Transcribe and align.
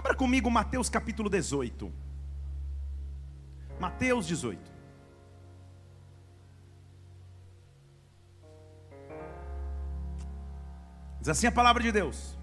Abra 0.00 0.14
comigo 0.14 0.50
Mateus 0.50 0.88
capítulo 0.88 1.28
18. 1.28 1.92
Mateus 3.78 4.26
18. 4.26 4.58
Diz 11.20 11.28
assim 11.28 11.48
a 11.48 11.52
palavra 11.52 11.82
de 11.82 11.92
Deus: 11.92 12.34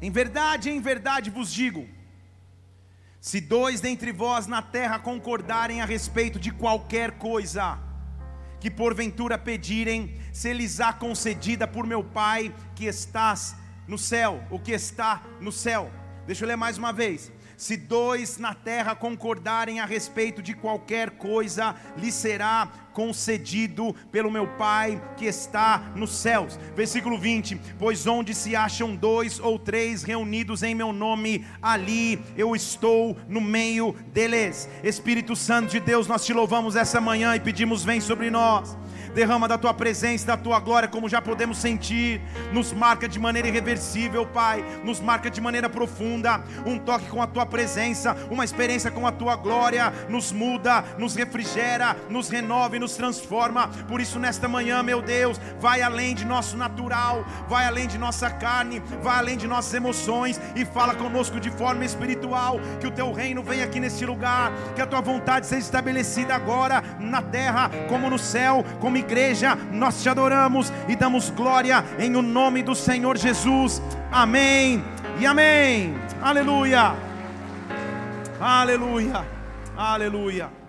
Em 0.00 0.10
verdade, 0.10 0.70
em 0.70 0.80
verdade 0.80 1.28
vos 1.28 1.52
digo, 1.52 1.86
se 3.20 3.42
dois 3.42 3.82
dentre 3.82 4.12
vós 4.12 4.46
na 4.46 4.62
terra 4.62 4.98
concordarem 4.98 5.82
a 5.82 5.84
respeito 5.84 6.40
de 6.40 6.50
qualquer 6.50 7.18
coisa, 7.18 7.78
que 8.58 8.70
porventura 8.70 9.36
pedirem, 9.36 10.18
se 10.32 10.54
lhes 10.54 10.80
há 10.80 10.90
concedida 10.90 11.68
por 11.68 11.86
meu 11.86 12.02
Pai 12.02 12.54
que 12.74 12.86
estás 12.86 13.54
no 13.88 13.96
céu, 13.98 14.44
o 14.50 14.58
que 14.58 14.72
está 14.72 15.22
no 15.40 15.50
céu. 15.50 15.90
Deixa 16.26 16.44
eu 16.44 16.48
ler 16.48 16.56
mais 16.56 16.76
uma 16.76 16.92
vez. 16.92 17.32
Se 17.56 17.76
dois 17.76 18.38
na 18.38 18.54
terra 18.54 18.94
concordarem 18.94 19.80
a 19.80 19.86
respeito 19.86 20.40
de 20.42 20.54
qualquer 20.54 21.12
coisa, 21.12 21.74
lhe 21.96 22.12
será 22.12 22.70
concedido 22.98 23.94
pelo 24.10 24.28
meu 24.28 24.48
Pai 24.48 25.00
que 25.16 25.24
está 25.24 25.92
nos 25.94 26.10
céus. 26.10 26.58
Versículo 26.74 27.16
20: 27.16 27.60
Pois 27.78 28.08
onde 28.08 28.34
se 28.34 28.56
acham 28.56 28.96
dois 28.96 29.38
ou 29.38 29.56
três 29.56 30.02
reunidos 30.02 30.64
em 30.64 30.74
meu 30.74 30.92
nome, 30.92 31.46
ali 31.62 32.20
eu 32.36 32.56
estou 32.56 33.16
no 33.28 33.40
meio 33.40 33.94
deles. 34.12 34.68
Espírito 34.82 35.36
Santo 35.36 35.70
de 35.70 35.78
Deus, 35.78 36.08
nós 36.08 36.26
te 36.26 36.32
louvamos 36.32 36.74
essa 36.74 37.00
manhã 37.00 37.36
e 37.36 37.40
pedimos: 37.40 37.84
vem 37.84 38.00
sobre 38.00 38.30
nós 38.30 38.76
derrama 39.18 39.48
da 39.48 39.58
tua 39.58 39.74
presença, 39.74 40.26
da 40.26 40.36
tua 40.36 40.60
glória, 40.60 40.88
como 40.88 41.08
já 41.08 41.20
podemos 41.20 41.58
sentir, 41.58 42.20
nos 42.52 42.72
marca 42.72 43.08
de 43.08 43.18
maneira 43.18 43.48
irreversível, 43.48 44.24
Pai, 44.24 44.64
nos 44.84 45.00
marca 45.00 45.28
de 45.28 45.40
maneira 45.40 45.68
profunda, 45.68 46.40
um 46.64 46.78
toque 46.78 47.06
com 47.06 47.20
a 47.20 47.26
tua 47.26 47.44
presença, 47.44 48.16
uma 48.30 48.44
experiência 48.44 48.92
com 48.92 49.06
a 49.06 49.10
tua 49.10 49.34
glória, 49.34 49.92
nos 50.08 50.30
muda, 50.30 50.84
nos 50.98 51.16
refrigera, 51.16 51.96
nos 52.08 52.28
renova 52.28 52.76
e 52.76 52.78
nos 52.78 52.87
transforma. 52.96 53.68
Por 53.88 54.00
isso, 54.00 54.18
nesta 54.18 54.48
manhã, 54.48 54.82
meu 54.82 55.00
Deus, 55.00 55.40
vai 55.60 55.82
além 55.82 56.14
de 56.14 56.24
nosso 56.24 56.56
natural, 56.56 57.24
vai 57.48 57.66
além 57.66 57.86
de 57.86 57.98
nossa 57.98 58.30
carne, 58.30 58.82
vai 59.02 59.18
além 59.18 59.36
de 59.36 59.46
nossas 59.46 59.74
emoções 59.74 60.40
e 60.54 60.64
fala 60.64 60.94
conosco 60.94 61.40
de 61.40 61.50
forma 61.50 61.84
espiritual, 61.84 62.60
que 62.80 62.86
o 62.86 62.90
teu 62.90 63.12
reino 63.12 63.42
venha 63.42 63.64
aqui 63.64 63.80
neste 63.80 64.04
lugar, 64.04 64.52
que 64.74 64.80
a 64.80 64.86
tua 64.86 65.00
vontade 65.00 65.46
seja 65.46 65.62
estabelecida 65.62 66.34
agora 66.34 66.82
na 67.00 67.22
terra 67.22 67.70
como 67.88 68.10
no 68.10 68.18
céu, 68.18 68.64
como 68.80 68.96
igreja, 68.96 69.56
nós 69.72 70.02
te 70.02 70.08
adoramos 70.08 70.72
e 70.88 70.96
damos 70.96 71.30
glória 71.30 71.84
em 71.98 72.14
o 72.16 72.22
nome 72.22 72.62
do 72.62 72.74
Senhor 72.74 73.16
Jesus. 73.16 73.82
Amém 74.10 74.84
e 75.18 75.26
amém. 75.26 75.94
Aleluia. 76.22 76.94
Aleluia. 78.40 79.24
Aleluia. 79.76 80.67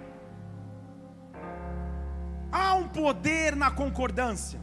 Um 2.79 2.87
poder 2.87 3.55
na 3.57 3.69
concordância. 3.69 4.59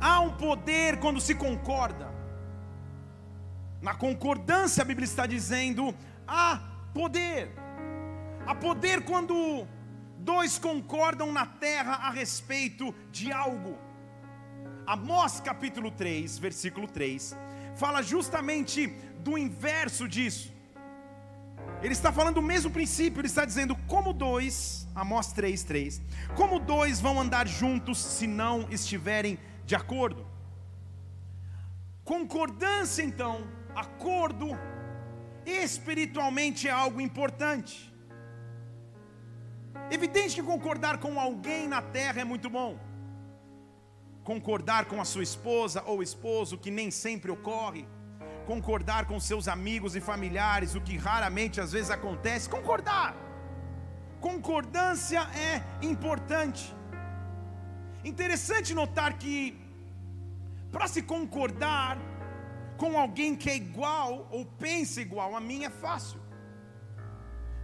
Há 0.00 0.20
um 0.20 0.30
poder 0.30 1.00
quando 1.00 1.20
se 1.20 1.34
concorda. 1.34 2.08
Na 3.80 3.94
concordância, 3.94 4.82
a 4.82 4.84
Bíblia 4.84 5.04
está 5.04 5.26
dizendo: 5.26 5.92
há 6.26 6.60
poder. 6.94 7.50
Há 8.46 8.54
poder 8.54 9.04
quando 9.04 9.66
dois 10.18 10.56
concordam 10.56 11.32
na 11.32 11.46
terra 11.46 11.94
a 11.94 12.10
respeito 12.10 12.94
de 13.10 13.32
algo. 13.32 13.76
Amós 14.86 15.40
capítulo 15.40 15.90
3, 15.90 16.38
versículo 16.38 16.86
3, 16.86 17.36
fala 17.74 18.02
justamente 18.02 18.86
do 19.18 19.36
inverso 19.36 20.08
disso. 20.08 20.52
Ele 21.82 21.92
está 21.92 22.12
falando 22.12 22.38
o 22.38 22.42
mesmo 22.42 22.70
princípio, 22.70 23.20
ele 23.20 23.26
está 23.26 23.44
dizendo 23.44 23.74
como 23.88 24.12
dois, 24.12 24.86
Amós 24.94 25.32
3, 25.32 25.64
3, 25.64 26.00
como 26.36 26.60
dois 26.60 27.00
vão 27.00 27.20
andar 27.20 27.48
juntos 27.48 27.98
se 27.98 28.26
não 28.26 28.68
estiverem 28.70 29.36
de 29.66 29.74
acordo. 29.74 30.24
Concordância, 32.04 33.02
então, 33.02 33.48
acordo, 33.74 34.56
espiritualmente 35.44 36.68
é 36.68 36.70
algo 36.70 37.00
importante. 37.00 37.92
Evidente 39.90 40.36
que 40.36 40.42
concordar 40.42 40.98
com 40.98 41.18
alguém 41.18 41.66
na 41.66 41.82
terra 41.82 42.20
é 42.20 42.24
muito 42.24 42.48
bom. 42.48 42.78
Concordar 44.22 44.84
com 44.84 45.00
a 45.00 45.04
sua 45.04 45.24
esposa 45.24 45.82
ou 45.84 46.00
esposo, 46.00 46.56
que 46.56 46.70
nem 46.70 46.92
sempre 46.92 47.30
ocorre. 47.30 47.88
Concordar 48.46 49.06
com 49.06 49.18
seus 49.20 49.48
amigos 49.48 49.94
e 49.96 50.00
familiares, 50.00 50.74
o 50.74 50.80
que 50.80 50.96
raramente 50.96 51.60
às 51.60 51.72
vezes 51.72 51.90
acontece. 51.90 52.48
Concordar. 52.48 53.14
Concordância 54.20 55.20
é 55.50 55.62
importante. 55.84 56.74
Interessante 58.04 58.74
notar 58.74 59.14
que, 59.14 59.58
para 60.70 60.88
se 60.88 61.02
concordar 61.02 61.98
com 62.76 62.98
alguém 62.98 63.36
que 63.36 63.50
é 63.50 63.56
igual 63.56 64.28
ou 64.30 64.44
pensa 64.44 65.00
igual 65.00 65.36
a 65.36 65.40
mim, 65.40 65.64
é 65.64 65.70
fácil 65.70 66.22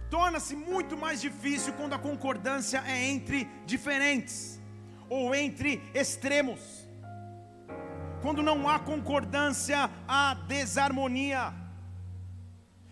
torna-se 0.09 0.55
muito 0.55 0.97
mais 0.97 1.21
difícil 1.21 1.73
quando 1.73 1.93
a 1.93 1.99
concordância 1.99 2.83
é 2.85 3.07
entre 3.07 3.47
diferentes 3.65 4.59
ou 5.07 5.33
entre 5.33 5.81
extremos. 5.93 6.88
Quando 8.21 8.41
não 8.41 8.67
há 8.67 8.79
concordância, 8.79 9.89
há 10.07 10.33
desarmonia. 10.33 11.53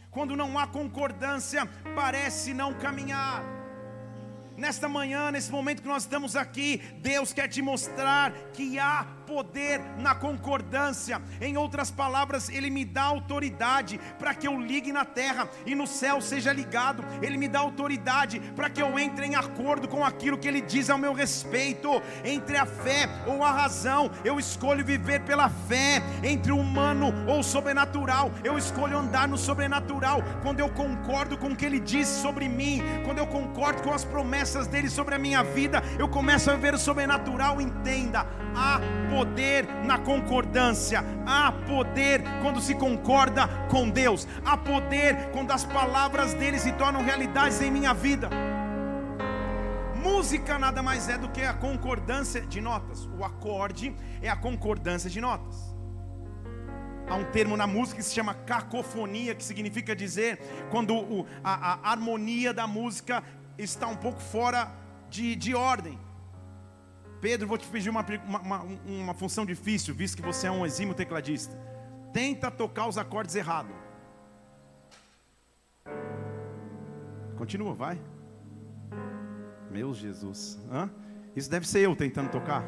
Quando 0.10 0.36
não 0.36 0.58
há 0.58 0.66
concordância, 0.66 1.68
parece 1.96 2.54
não 2.54 2.74
caminhar. 2.74 3.57
Nesta 4.58 4.90
manhã, 4.90 5.30
nesse 5.30 5.52
momento 5.52 5.84
que 5.84 5.88
nós 5.88 6.02
estamos 6.02 6.36
aqui, 6.36 6.82
Deus 6.98 7.32
quer 7.32 7.48
te 7.48 7.62
mostrar 7.62 8.34
que 8.54 8.80
há 8.80 9.06
poder 9.28 9.80
na 10.00 10.16
concordância. 10.16 11.22
Em 11.40 11.58
outras 11.58 11.92
palavras, 11.92 12.50
Ele 12.50 12.72
me 12.72 12.84
dá 12.84 13.04
autoridade 13.04 14.00
para 14.18 14.34
que 14.34 14.48
eu 14.48 14.60
ligue 14.60 14.92
na 14.92 15.06
terra 15.06 15.48
e 15.64 15.76
no 15.76 15.86
céu 15.86 16.20
seja 16.22 16.52
ligado. 16.52 17.06
Ele 17.22 17.38
me 17.38 17.48
dá 17.48 17.60
autoridade 17.60 18.40
para 18.56 18.68
que 18.68 18.82
eu 18.82 18.98
entre 18.98 19.28
em 19.28 19.36
acordo 19.36 19.88
com 19.88 20.04
aquilo 20.04 20.40
que 20.40 20.48
Ele 20.48 20.62
diz 20.62 20.90
ao 20.90 20.98
meu 20.98 21.14
respeito. 21.14 22.02
Entre 22.26 22.58
a 22.58 22.66
fé 22.66 23.08
ou 23.28 23.44
a 23.44 23.52
razão, 23.52 24.10
eu 24.26 24.40
escolho 24.40 24.84
viver 24.84 25.22
pela 25.22 25.50
fé. 25.50 26.02
Entre 26.24 26.52
o 26.52 26.58
humano 26.58 27.14
ou 27.28 27.42
o 27.42 27.44
sobrenatural, 27.44 28.32
eu 28.44 28.58
escolho 28.58 28.98
andar 28.98 29.28
no 29.28 29.38
sobrenatural. 29.38 30.24
Quando 30.42 30.62
eu 30.62 30.70
concordo 30.70 31.38
com 31.38 31.50
o 31.50 31.56
que 31.56 31.66
Ele 31.66 31.80
diz 31.80 32.08
sobre 32.08 32.50
mim, 32.50 32.82
quando 33.06 33.20
eu 33.20 33.28
concordo 33.28 33.84
com 33.84 33.94
as 33.94 34.04
promessas 34.04 34.47
dele 34.68 34.90
sobre 34.90 35.16
a 35.16 35.20
minha 35.20 35.44
vida, 35.44 35.84
eu 36.00 36.08
começo 36.08 36.50
a 36.50 36.56
viver 36.56 36.74
o 36.74 36.78
sobrenatural. 36.78 37.60
Entenda, 37.60 38.26
há 38.56 38.80
poder 39.10 39.66
na 39.84 39.98
concordância, 39.98 41.04
há 41.26 41.52
poder 41.52 42.22
quando 42.42 42.62
se 42.62 42.76
concorda 42.76 43.48
com 43.70 43.90
Deus, 43.90 44.28
há 44.46 44.56
poder 44.56 45.30
quando 45.32 45.52
as 45.52 45.66
palavras 45.66 46.34
dele 46.34 46.60
se 46.60 46.72
tornam 46.74 47.04
realidades 47.04 47.62
em 47.62 47.72
minha 47.72 47.94
vida. 47.94 48.30
Música 49.96 50.58
nada 50.58 50.82
mais 50.82 51.10
é 51.10 51.18
do 51.18 51.28
que 51.30 51.42
a 51.42 51.54
concordância 51.54 52.42
de 52.42 52.62
notas. 52.62 53.10
O 53.18 53.26
acorde 53.26 53.94
é 54.22 54.30
a 54.30 54.36
concordância 54.36 55.10
de 55.10 55.20
notas. 55.20 55.76
Há 57.10 57.16
um 57.16 57.24
termo 57.24 57.56
na 57.56 57.66
música 57.66 57.98
que 57.98 58.04
se 58.04 58.14
chama 58.14 58.34
cacofonia, 58.34 59.34
que 59.34 59.44
significa 59.44 59.96
dizer 59.96 60.40
quando 60.70 61.26
a, 61.44 61.74
a 61.74 61.92
harmonia 61.92 62.54
da 62.54 62.68
música 62.68 63.24
está 63.58 63.88
um 63.88 63.96
pouco 63.96 64.20
fora 64.20 64.72
de, 65.10 65.36
de 65.36 65.56
ordem. 65.56 66.00
Pedro, 67.20 67.48
vou 67.48 67.58
te 67.58 67.68
pedir 67.68 67.90
uma, 67.90 68.06
uma, 68.26 68.62
uma, 68.62 69.14
função 69.14 69.46
difícil, 69.46 69.94
visto 69.94 70.18
que 70.18 70.22
você 70.22 70.48
é 70.48 70.52
um 70.52 70.66
exímio 70.66 70.94
tecladista. 70.94 71.56
Tenta 72.14 72.52
tocar 72.52 72.88
os 72.88 72.98
acordes 72.98 73.36
errados. 73.36 73.76
Continua, 77.36 77.74
vai. 77.74 78.00
Meu 79.72 79.94
Jesus. 79.94 80.60
Hã? 80.72 80.90
Isso 81.36 81.50
deve 81.50 81.68
ser 81.68 81.80
eu 81.80 81.96
tentando 81.96 82.30
tocar. 82.30 82.64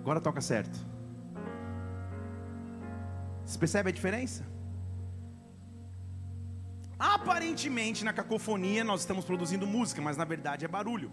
Agora 0.00 0.20
toca 0.20 0.40
certo. 0.40 0.78
Você 3.44 3.58
percebe 3.58 3.90
a 3.90 3.92
diferença? 3.92 4.51
Aparentemente, 7.02 8.04
na 8.04 8.12
cacofonia, 8.12 8.84
nós 8.84 9.00
estamos 9.00 9.24
produzindo 9.24 9.66
música, 9.66 10.00
mas 10.00 10.16
na 10.16 10.24
verdade 10.24 10.64
é 10.64 10.68
barulho 10.68 11.10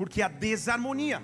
porque 0.00 0.22
a 0.22 0.28
desarmonia. 0.28 1.22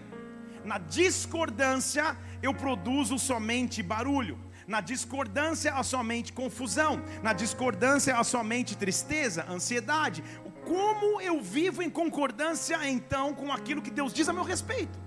Na 0.62 0.76
discordância, 0.76 2.05
eu 2.43 2.52
produzo 2.52 3.19
somente 3.19 3.82
barulho. 3.82 4.38
Na 4.69 4.82
discordância, 4.82 5.73
há 5.73 5.82
somente 5.82 6.31
confusão. 6.40 7.02
Na 7.23 7.32
discordância, 7.32 8.14
há 8.19 8.23
somente 8.23 8.76
tristeza, 8.76 9.46
ansiedade. 9.49 10.22
Como 10.67 11.22
eu 11.22 11.40
vivo 11.40 11.82
em 11.82 11.88
concordância 11.88 12.76
então 12.87 13.32
com 13.32 13.50
aquilo 13.50 13.81
que 13.81 13.96
Deus 13.99 14.12
diz 14.12 14.29
a 14.29 14.34
meu 14.34 14.44
respeito? 14.44 14.99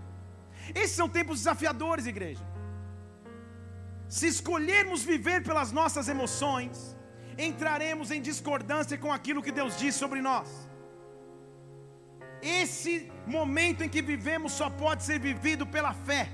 Esses 0.74 0.96
são 0.96 1.08
tempos 1.08 1.38
desafiadores, 1.38 2.08
igreja. 2.08 2.44
Se 4.08 4.26
escolhermos 4.26 5.04
viver 5.04 5.44
pelas 5.44 5.72
nossas 5.72 6.08
emoções, 6.08 6.98
entraremos 7.48 8.12
em 8.12 8.22
discordância 8.22 8.98
com 8.98 9.12
aquilo 9.12 9.42
que 9.42 9.52
Deus 9.52 9.78
diz 9.78 9.96
sobre 9.96 10.22
nós. 10.22 10.48
Esse 12.42 13.12
momento 13.26 13.84
em 13.84 13.90
que 13.90 14.02
vivemos 14.02 14.52
só 14.52 14.70
pode 14.70 15.04
ser 15.04 15.20
vivido 15.20 15.66
pela 15.66 15.94
fé, 15.94 16.30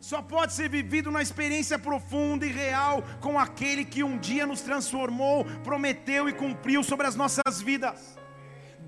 só 0.00 0.20
pode 0.22 0.52
ser 0.52 0.68
vivido 0.68 1.10
na 1.10 1.22
experiência 1.22 1.78
profunda 1.78 2.46
e 2.46 2.52
real 2.52 3.02
com 3.20 3.38
aquele 3.38 3.84
que 3.84 4.02
um 4.02 4.18
dia 4.18 4.46
nos 4.46 4.60
transformou, 4.60 5.44
prometeu 5.62 6.28
e 6.28 6.32
cumpriu 6.32 6.82
sobre 6.82 7.06
as 7.06 7.14
nossas 7.14 7.60
vidas. 7.60 8.17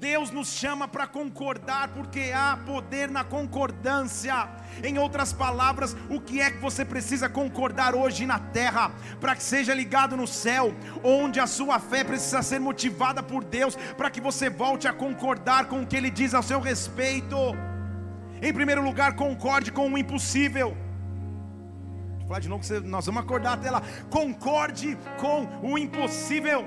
Deus 0.00 0.30
nos 0.30 0.48
chama 0.48 0.88
para 0.88 1.06
concordar, 1.06 1.88
porque 1.88 2.32
há 2.34 2.56
poder 2.64 3.10
na 3.10 3.22
concordância. 3.22 4.48
Em 4.82 4.96
outras 4.96 5.30
palavras, 5.30 5.94
o 6.08 6.18
que 6.18 6.40
é 6.40 6.50
que 6.50 6.56
você 6.56 6.86
precisa 6.86 7.28
concordar 7.28 7.94
hoje 7.94 8.24
na 8.24 8.38
terra, 8.38 8.92
para 9.20 9.36
que 9.36 9.42
seja 9.42 9.74
ligado 9.74 10.16
no 10.16 10.26
céu, 10.26 10.74
onde 11.04 11.38
a 11.38 11.46
sua 11.46 11.78
fé 11.78 12.02
precisa 12.02 12.40
ser 12.40 12.58
motivada 12.58 13.22
por 13.22 13.44
Deus, 13.44 13.76
para 13.98 14.08
que 14.08 14.22
você 14.22 14.48
volte 14.48 14.88
a 14.88 14.92
concordar 14.92 15.66
com 15.66 15.82
o 15.82 15.86
que 15.86 15.96
Ele 15.96 16.08
diz 16.08 16.32
ao 16.32 16.42
seu 16.42 16.60
respeito. 16.60 17.36
Em 18.40 18.54
primeiro 18.54 18.82
lugar, 18.82 19.14
concorde 19.16 19.70
com 19.70 19.92
o 19.92 19.98
impossível. 19.98 20.74
Vou 22.20 22.28
falar 22.28 22.40
de 22.40 22.48
novo 22.48 22.66
que 22.66 22.80
nós 22.88 23.04
vamos 23.04 23.22
acordar 23.22 23.52
até 23.52 23.70
lá. 23.70 23.82
Concorde 24.08 24.96
com 25.18 25.46
o 25.62 25.76
impossível 25.76 26.66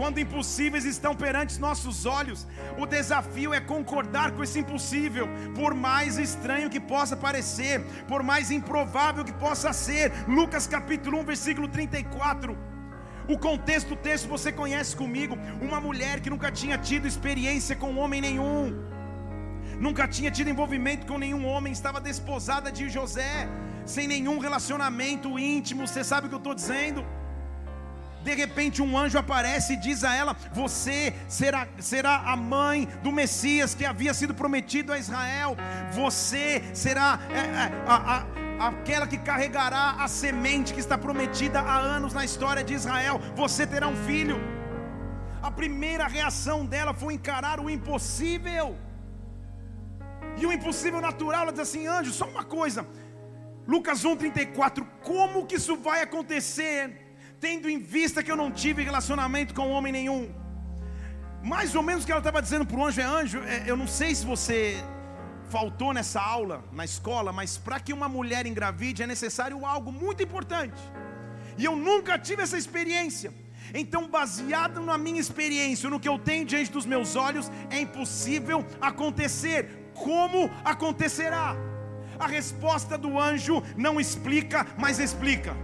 quando 0.00 0.18
impossíveis 0.18 0.86
estão 0.86 1.14
perante 1.14 1.60
nossos 1.60 2.06
olhos, 2.06 2.46
o 2.78 2.86
desafio 2.86 3.52
é 3.52 3.60
concordar 3.60 4.30
com 4.32 4.42
esse 4.42 4.58
impossível, 4.60 5.28
por 5.54 5.74
mais 5.74 6.16
estranho 6.16 6.70
que 6.70 6.80
possa 6.80 7.14
parecer, 7.14 7.82
por 8.08 8.22
mais 8.22 8.50
improvável 8.50 9.22
que 9.22 9.34
possa 9.34 9.74
ser. 9.74 10.10
Lucas 10.26 10.66
capítulo 10.66 11.18
1, 11.18 11.24
versículo 11.24 11.68
34. 11.68 12.56
O 13.28 13.36
contexto 13.38 13.90
do 13.90 13.96
texto 13.96 14.26
você 14.26 14.50
conhece 14.50 14.96
comigo. 14.96 15.36
Uma 15.60 15.82
mulher 15.82 16.20
que 16.20 16.30
nunca 16.30 16.50
tinha 16.50 16.78
tido 16.78 17.06
experiência 17.06 17.76
com 17.76 17.98
homem 17.98 18.22
nenhum, 18.22 18.82
nunca 19.78 20.08
tinha 20.08 20.30
tido 20.30 20.48
envolvimento 20.48 21.06
com 21.06 21.18
nenhum 21.18 21.44
homem, 21.46 21.74
estava 21.74 22.00
desposada 22.00 22.72
de 22.72 22.88
José, 22.88 23.46
sem 23.84 24.08
nenhum 24.08 24.38
relacionamento 24.38 25.38
íntimo. 25.38 25.86
Você 25.86 26.02
sabe 26.02 26.26
o 26.26 26.30
que 26.30 26.36
eu 26.36 26.44
estou 26.44 26.54
dizendo? 26.54 27.04
De 28.22 28.34
repente 28.34 28.82
um 28.82 28.98
anjo 28.98 29.18
aparece 29.18 29.74
e 29.74 29.76
diz 29.76 30.04
a 30.04 30.14
ela: 30.14 30.36
Você 30.52 31.14
será, 31.28 31.66
será 31.78 32.16
a 32.26 32.36
mãe 32.36 32.86
do 33.02 33.10
Messias 33.10 33.74
que 33.74 33.84
havia 33.84 34.12
sido 34.12 34.34
prometido 34.34 34.92
a 34.92 34.98
Israel. 34.98 35.56
Você 35.92 36.62
será 36.74 37.18
é, 37.30 37.38
é, 37.38 37.84
a, 37.86 37.96
a, 38.16 38.68
aquela 38.68 39.06
que 39.06 39.18
carregará 39.18 39.96
a 39.98 40.06
semente 40.06 40.74
que 40.74 40.80
está 40.80 40.98
prometida 40.98 41.60
há 41.60 41.78
anos 41.78 42.12
na 42.12 42.24
história 42.24 42.62
de 42.62 42.74
Israel. 42.74 43.20
Você 43.34 43.66
terá 43.66 43.88
um 43.88 43.96
filho. 43.96 44.38
A 45.42 45.50
primeira 45.50 46.06
reação 46.06 46.66
dela 46.66 46.92
foi 46.92 47.14
encarar 47.14 47.58
o 47.58 47.70
impossível. 47.70 48.76
E 50.36 50.44
o 50.44 50.52
impossível 50.52 51.00
natural, 51.00 51.42
ela 51.42 51.52
diz 51.52 51.60
assim: 51.60 51.86
anjo, 51.86 52.12
só 52.12 52.26
uma 52.26 52.44
coisa. 52.44 52.86
Lucas 53.66 54.04
1,34: 54.04 54.86
Como 55.02 55.46
que 55.46 55.56
isso 55.56 55.76
vai 55.76 56.02
acontecer? 56.02 56.99
Tendo 57.40 57.68
em 57.68 57.78
vista 57.78 58.22
que 58.22 58.30
eu 58.30 58.36
não 58.36 58.50
tive 58.50 58.82
relacionamento 58.82 59.54
com 59.54 59.70
homem 59.70 59.92
nenhum. 59.92 60.30
Mais 61.42 61.74
ou 61.74 61.82
menos 61.82 62.02
o 62.02 62.06
que 62.06 62.12
ela 62.12 62.20
estava 62.20 62.42
dizendo 62.42 62.66
para 62.66 62.76
o 62.76 62.84
anjo 62.84 63.00
é: 63.00 63.04
anjo, 63.04 63.42
é, 63.42 63.64
eu 63.66 63.76
não 63.76 63.86
sei 63.86 64.14
se 64.14 64.26
você 64.26 64.84
faltou 65.48 65.92
nessa 65.92 66.20
aula 66.20 66.62
na 66.70 66.84
escola, 66.84 67.32
mas 67.32 67.56
para 67.56 67.80
que 67.80 67.92
uma 67.92 68.08
mulher 68.08 68.46
engravide 68.46 69.02
é 69.02 69.06
necessário 69.06 69.64
algo 69.64 69.90
muito 69.90 70.22
importante. 70.22 70.80
E 71.56 71.64
eu 71.64 71.74
nunca 71.74 72.18
tive 72.18 72.42
essa 72.42 72.58
experiência. 72.58 73.32
Então, 73.72 74.08
baseado 74.08 74.80
na 74.80 74.98
minha 74.98 75.20
experiência, 75.20 75.88
no 75.88 76.00
que 76.00 76.08
eu 76.08 76.18
tenho 76.18 76.44
diante 76.44 76.70
dos 76.70 76.86
meus 76.86 77.16
olhos, 77.16 77.50
é 77.70 77.80
impossível 77.80 78.64
acontecer. 78.80 79.90
Como 79.94 80.50
acontecerá? 80.64 81.56
A 82.18 82.26
resposta 82.26 82.98
do 82.98 83.18
anjo 83.18 83.62
não 83.76 84.00
explica, 84.00 84.66
mas 84.78 84.98
explica. 84.98 85.56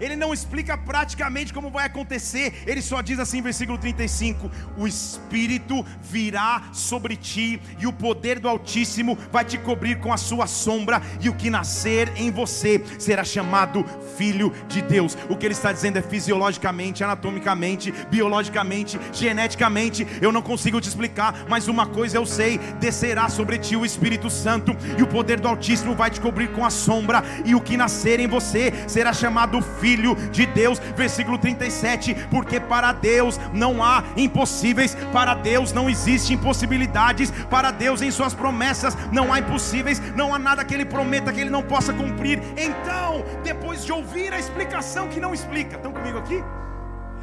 Ele 0.00 0.16
não 0.16 0.32
explica 0.32 0.76
praticamente 0.76 1.52
como 1.52 1.70
vai 1.70 1.86
acontecer, 1.86 2.62
ele 2.66 2.82
só 2.82 3.00
diz 3.00 3.18
assim, 3.18 3.40
versículo 3.40 3.78
35: 3.78 4.50
O 4.76 4.86
Espírito 4.86 5.84
virá 6.02 6.64
sobre 6.72 7.16
ti, 7.16 7.60
e 7.78 7.86
o 7.86 7.92
poder 7.92 8.38
do 8.38 8.48
Altíssimo 8.48 9.16
vai 9.32 9.44
te 9.44 9.58
cobrir 9.58 9.98
com 9.98 10.12
a 10.12 10.16
sua 10.16 10.46
sombra, 10.46 11.00
e 11.20 11.28
o 11.28 11.34
que 11.34 11.50
nascer 11.50 12.12
em 12.16 12.30
você 12.30 12.82
será 12.98 13.24
chamado 13.24 13.84
Filho 14.16 14.52
de 14.68 14.82
Deus. 14.82 15.16
O 15.28 15.36
que 15.36 15.46
ele 15.46 15.54
está 15.54 15.72
dizendo 15.72 15.98
é 15.98 16.02
fisiologicamente, 16.02 17.02
anatomicamente, 17.02 17.92
biologicamente, 18.10 18.98
geneticamente, 19.12 20.06
eu 20.20 20.30
não 20.30 20.42
consigo 20.42 20.80
te 20.80 20.88
explicar, 20.88 21.46
mas 21.48 21.68
uma 21.68 21.86
coisa 21.86 22.16
eu 22.16 22.26
sei: 22.26 22.58
descerá 22.80 23.28
sobre 23.28 23.58
ti 23.58 23.76
o 23.76 23.86
Espírito 23.86 24.28
Santo, 24.28 24.76
e 24.98 25.02
o 25.02 25.06
poder 25.06 25.40
do 25.40 25.48
Altíssimo 25.48 25.94
vai 25.94 26.10
te 26.10 26.20
cobrir 26.20 26.48
com 26.52 26.64
a 26.64 26.70
sombra, 26.70 27.22
e 27.44 27.54
o 27.54 27.60
que 27.60 27.76
nascer 27.76 28.20
em 28.20 28.26
você 28.26 28.72
será 28.86 29.12
chamado 29.12 29.62
Filho 29.62 29.85
Filho 29.86 30.16
de 30.32 30.46
Deus, 30.46 30.80
versículo 30.96 31.38
37, 31.38 32.26
porque 32.28 32.58
para 32.58 32.90
Deus 32.90 33.38
não 33.52 33.84
há 33.84 34.02
impossíveis, 34.16 34.96
para 35.12 35.32
Deus 35.32 35.72
não 35.72 35.88
existe 35.88 36.34
impossibilidades, 36.34 37.30
para 37.48 37.70
Deus 37.70 38.02
em 38.02 38.10
suas 38.10 38.34
promessas 38.34 38.96
não 39.12 39.32
há 39.32 39.38
impossíveis, 39.38 40.00
não 40.16 40.34
há 40.34 40.40
nada 40.40 40.64
que 40.64 40.74
Ele 40.74 40.84
prometa 40.84 41.32
que 41.32 41.40
Ele 41.40 41.50
não 41.50 41.62
possa 41.62 41.92
cumprir. 41.92 42.40
Então, 42.56 43.24
depois 43.44 43.84
de 43.84 43.92
ouvir 43.92 44.32
a 44.32 44.40
explicação 44.40 45.06
que 45.08 45.20
não 45.20 45.32
explica, 45.32 45.76
estão 45.76 45.92
comigo 45.92 46.18
aqui? 46.18 46.42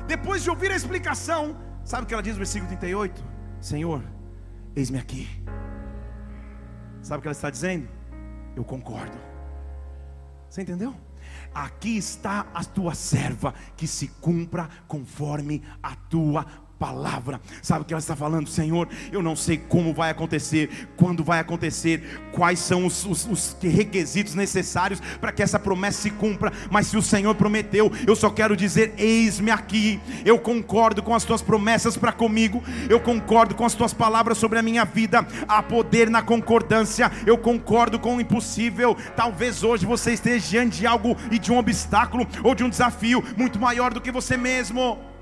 Depois 0.07 0.42
de 0.42 0.50
ouvir 0.50 0.71
a 0.71 0.75
explicação, 0.77 1.57
sabe 1.83 2.04
o 2.04 2.06
que 2.06 2.13
ela 2.13 2.24
diz 2.24 2.31
no 2.31 2.39
versículo 2.39 2.69
38? 2.69 3.21
Senhor, 3.60 4.01
eis-me 4.74 5.00
aqui. 5.00 5.27
Sabe 7.01 7.19
o 7.19 7.21
que 7.24 7.27
ela 7.27 7.33
está 7.33 7.50
dizendo? 7.50 7.89
Eu 8.56 8.63
concordo. 8.63 9.18
Você 10.50 10.62
entendeu? 10.62 10.95
Aqui 11.54 11.98
está 11.98 12.48
a 12.54 12.64
tua 12.64 12.96
serva, 12.96 13.54
que 13.78 13.86
se 13.88 14.08
cumpra 14.08 14.70
conforme 14.88 15.62
a 15.82 15.96
tua 15.96 16.46
palavra. 16.80 17.40
Sabe 17.62 17.81
o 17.81 17.86
que 17.86 17.94
ela 17.94 18.00
está 18.02 18.16
falando, 18.16 18.50
Senhor? 18.50 18.90
Eu 19.12 19.24
não 19.24 19.36
sei 19.36 19.58
como 19.58 19.94
vai 19.94 20.10
acontecer, 20.10 20.90
quando 20.98 21.24
vai 21.24 21.40
acontecer, 21.40 22.22
quais 22.34 22.60
são 22.60 22.86
os, 22.86 23.06
os, 23.06 23.25
os 23.25 23.58
requisitos 23.62 24.36
necessários 24.36 25.02
para 25.22 25.31
que 25.31 25.42
essa 25.42 25.58
promessa 25.58 26.02
se 26.02 26.12
cumpra. 26.12 26.52
Mas 26.70 26.88
se 26.88 26.98
o 26.98 27.02
Senhor 27.02 27.34
prometeu, 27.36 27.92
eu 28.06 28.16
só 28.16 28.30
quero 28.30 28.56
dizer: 28.56 28.94
eis-me 28.98 29.51
aqui. 29.51 30.00
Eu 30.25 30.38
concordo 30.38 31.01
com 31.01 31.15
as 31.15 31.24
tuas 31.24 31.42
promessas 31.42 31.96
para 31.96 32.12
comigo, 32.12 32.62
eu 32.89 33.00
concordo 33.00 33.56
com 33.56 33.65
as 33.65 33.74
tuas 33.74 33.94
palavras 33.94 34.38
sobre 34.38 34.60
a 34.60 34.63
minha 34.63 34.84
vida. 34.84 35.25
Há 35.48 35.63
poder 35.63 36.10
na 36.10 36.22
concordância, 36.22 37.12
eu 37.25 37.38
concordo 37.38 37.98
com 38.00 38.18
o 38.18 38.22
impossível. 38.22 38.98
Talvez 39.15 39.63
hoje 39.63 39.86
você 39.86 40.13
esteja 40.13 40.50
diante 40.50 40.80
de 40.80 40.88
algo 40.88 41.15
e 41.32 41.39
de 41.39 41.51
um 41.51 41.58
obstáculo 41.58 42.27
ou 42.44 42.53
de 42.53 42.63
um 42.63 42.70
desafio 42.70 43.24
muito 43.38 43.60
maior 43.60 43.94
do 43.94 44.01
que 44.01 44.12
você 44.12 44.36
mesmo 44.36 45.12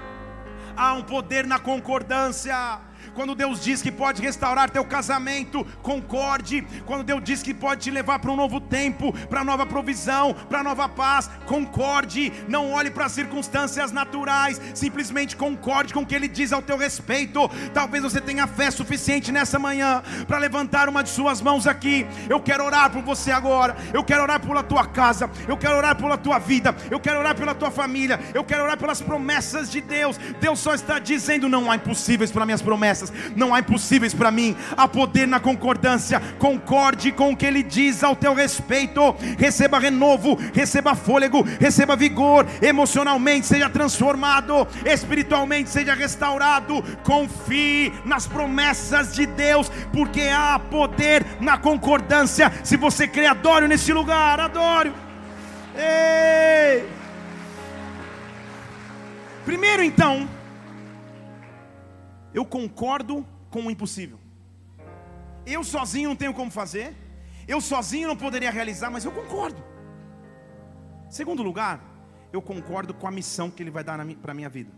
há 0.76 0.94
um 0.94 1.02
poder 1.02 1.46
na 1.46 1.60
concordância. 1.60 2.80
Quando 3.14 3.36
Deus 3.36 3.62
diz 3.62 3.82
que 3.82 3.92
pode 3.92 4.22
restaurar 4.22 4.70
teu 4.70 4.86
casamento, 4.86 5.66
concorde. 5.82 6.66
Quando 6.86 7.04
Deus 7.04 7.22
diz 7.24 7.44
que 7.44 7.54
pode 7.54 7.82
te 7.82 7.92
levar 7.92 8.20
para 8.20 8.32
um 8.32 8.36
novo 8.36 8.62
tempo, 8.62 9.12
para 9.28 9.44
nova 9.44 9.66
provisão, 9.66 10.34
para 10.34 10.64
nova 10.64 10.88
paz, 10.88 11.30
concorde. 11.46 12.32
Não 12.48 12.72
olhe 12.72 12.90
para 12.90 13.06
as 13.06 13.12
circunstâncias 13.12 13.92
naturais, 13.92 14.62
simplesmente 14.74 15.36
concorde 15.36 15.94
com 15.94 16.02
o 16.02 16.06
que 16.06 16.16
Ele 16.16 16.28
diz 16.28 16.54
ao 16.54 16.62
teu 16.62 16.78
respeito. 16.78 17.50
Talvez 17.74 18.04
você 18.04 18.22
tenha 18.22 18.48
fé 18.48 18.72
suficiente 18.72 19.32
nessa 19.32 19.60
manhã 19.60 20.02
para 20.26 20.38
levantar 20.38 20.88
uma 20.88 21.04
de 21.04 21.10
suas 21.10 21.42
mãos 21.42 21.68
aqui. 21.68 22.08
Eu 22.30 22.40
quero 22.40 22.64
orar 22.64 22.92
por 22.92 23.02
você 23.02 23.32
agora. 23.32 23.76
Eu 23.94 24.04
quero 24.04 24.24
orar 24.24 24.40
pela 24.40 24.64
tua 24.64 24.86
casa. 24.86 25.30
Eu 25.48 25.58
quero 25.58 25.76
orar 25.76 25.98
pela 25.98 26.18
tua 26.18 26.40
vida. 26.40 26.74
Eu 26.90 27.00
quero 27.00 27.20
orar 27.20 27.36
pela 27.36 27.54
tua 27.54 27.72
família. 27.72 28.20
Eu 28.34 28.44
quero 28.44 28.64
orar 28.64 28.78
pelas 28.78 29.02
promessas 29.02 29.70
de 29.70 29.82
Deus. 29.82 30.18
Deus 30.40 30.60
só 30.60 30.74
está 30.74 30.98
dizendo: 30.98 31.50
não 31.50 31.70
há 31.70 31.76
impossíveis 31.76 32.32
para 32.32 32.46
minhas 32.46 32.62
promessas 32.62 33.01
promessas 33.02 33.14
não 33.36 33.54
há 33.54 33.60
impossíveis 33.60 34.14
para 34.14 34.32
mim. 34.32 34.56
Há 34.78 34.88
poder 34.88 35.28
na 35.28 35.40
concordância. 35.40 36.22
Concorde 36.38 37.12
com 37.12 37.32
o 37.32 37.38
que 37.38 37.46
ele 37.46 37.64
diz 37.64 38.04
ao 38.04 38.16
teu 38.16 38.34
respeito. 38.34 39.16
Receba 39.38 39.80
renovo, 39.80 40.38
receba 40.54 40.96
fôlego, 40.96 41.46
receba 41.60 41.96
vigor. 41.96 42.46
Emocionalmente 42.62 43.48
seja 43.48 43.70
transformado, 43.70 44.68
espiritualmente 44.86 45.70
seja 45.70 45.94
restaurado. 45.94 46.84
Confie 47.04 47.94
nas 48.06 48.28
promessas 48.28 49.14
de 49.14 49.26
Deus, 49.26 49.72
porque 49.92 50.22
há 50.22 50.60
poder 50.60 51.26
na 51.40 51.58
concordância. 51.58 52.52
Se 52.64 52.78
você 52.78 53.08
crê, 53.08 53.26
adore 53.26 53.68
nesse 53.68 53.92
lugar, 53.94 54.40
adore. 54.40 54.92
Ei! 55.76 56.86
Primeiro 59.46 59.84
então, 59.84 60.28
eu 62.34 62.46
concordo 62.46 63.26
com 63.50 63.62
o 63.64 63.72
impossível. 63.72 64.20
Eu 65.46 65.64
sozinho 65.64 66.10
não 66.10 66.16
tenho 66.16 66.34
como 66.34 66.52
fazer, 66.52 66.96
eu 67.48 67.60
sozinho 67.60 68.08
não 68.08 68.16
poderia 68.16 68.52
realizar, 68.52 68.90
mas 68.90 69.04
eu 69.04 69.12
concordo. 69.12 69.62
Segundo 71.10 71.44
lugar, 71.44 71.84
eu 72.32 72.42
concordo 72.42 72.94
com 72.94 73.08
a 73.08 73.12
missão 73.12 73.52
que 73.52 73.62
Ele 73.62 73.72
vai 73.72 73.84
dar 73.84 74.00
para 74.22 74.32
a 74.32 74.36
minha 74.36 74.50
vida. 74.50 74.72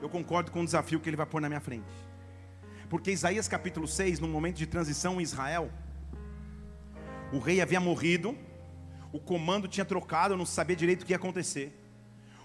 Eu 0.00 0.08
concordo 0.08 0.50
com 0.50 0.60
o 0.60 0.64
desafio 0.64 1.00
que 1.00 1.08
Ele 1.08 1.16
vai 1.16 1.26
pôr 1.26 1.40
na 1.40 1.48
minha 1.48 1.60
frente. 1.60 1.92
Porque 2.88 3.10
Isaías 3.10 3.48
capítulo 3.48 3.88
6, 3.88 4.20
num 4.20 4.28
momento 4.28 4.56
de 4.56 4.66
transição 4.66 5.20
em 5.20 5.24
Israel, 5.24 5.70
o 7.32 7.38
rei 7.38 7.60
havia 7.60 7.80
morrido, 7.80 8.36
o 9.12 9.18
comando 9.18 9.66
tinha 9.66 9.84
trocado, 9.84 10.34
eu 10.34 10.38
não 10.38 10.46
sabia 10.46 10.76
direito 10.76 11.02
o 11.02 11.06
que 11.06 11.12
ia 11.12 11.16
acontecer. 11.16 11.81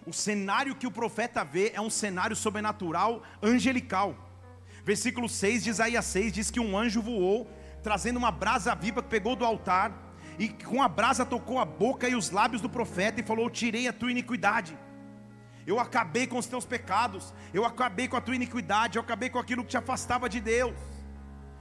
O 0.07 0.13
cenário 0.13 0.73
que 0.73 0.87
o 0.87 0.91
profeta 0.91 1.43
vê 1.43 1.73
é 1.75 1.81
um 1.81 1.89
cenário 1.89 2.33
sobrenatural, 2.33 3.23
angelical. 3.43 4.15
Versículo 4.85 5.27
6 5.27 5.65
de 5.65 5.69
Isaías 5.69 6.05
6 6.05 6.31
diz 6.31 6.49
que 6.49 6.61
um 6.61 6.77
anjo 6.77 7.01
voou, 7.01 7.51
trazendo 7.83 8.15
uma 8.15 8.31
brasa 8.31 8.73
viva 8.73 9.03
que 9.03 9.09
pegou 9.09 9.35
do 9.35 9.43
altar, 9.43 9.91
e 10.39 10.47
com 10.47 10.81
a 10.81 10.87
brasa 10.87 11.25
tocou 11.25 11.59
a 11.59 11.65
boca 11.65 12.07
e 12.07 12.15
os 12.15 12.29
lábios 12.29 12.61
do 12.61 12.69
profeta 12.69 13.19
e 13.19 13.23
falou: 13.23 13.49
Tirei 13.49 13.89
a 13.89 13.91
tua 13.91 14.09
iniquidade. 14.09 14.77
Eu 15.65 15.77
acabei 15.77 16.25
com 16.25 16.37
os 16.37 16.45
teus 16.45 16.63
pecados, 16.63 17.33
eu 17.53 17.65
acabei 17.65 18.07
com 18.07 18.15
a 18.15 18.21
tua 18.21 18.35
iniquidade, 18.35 18.97
eu 18.97 19.01
acabei 19.01 19.29
com 19.29 19.39
aquilo 19.39 19.61
que 19.61 19.71
te 19.71 19.77
afastava 19.77 20.29
de 20.29 20.39
Deus. 20.39 20.77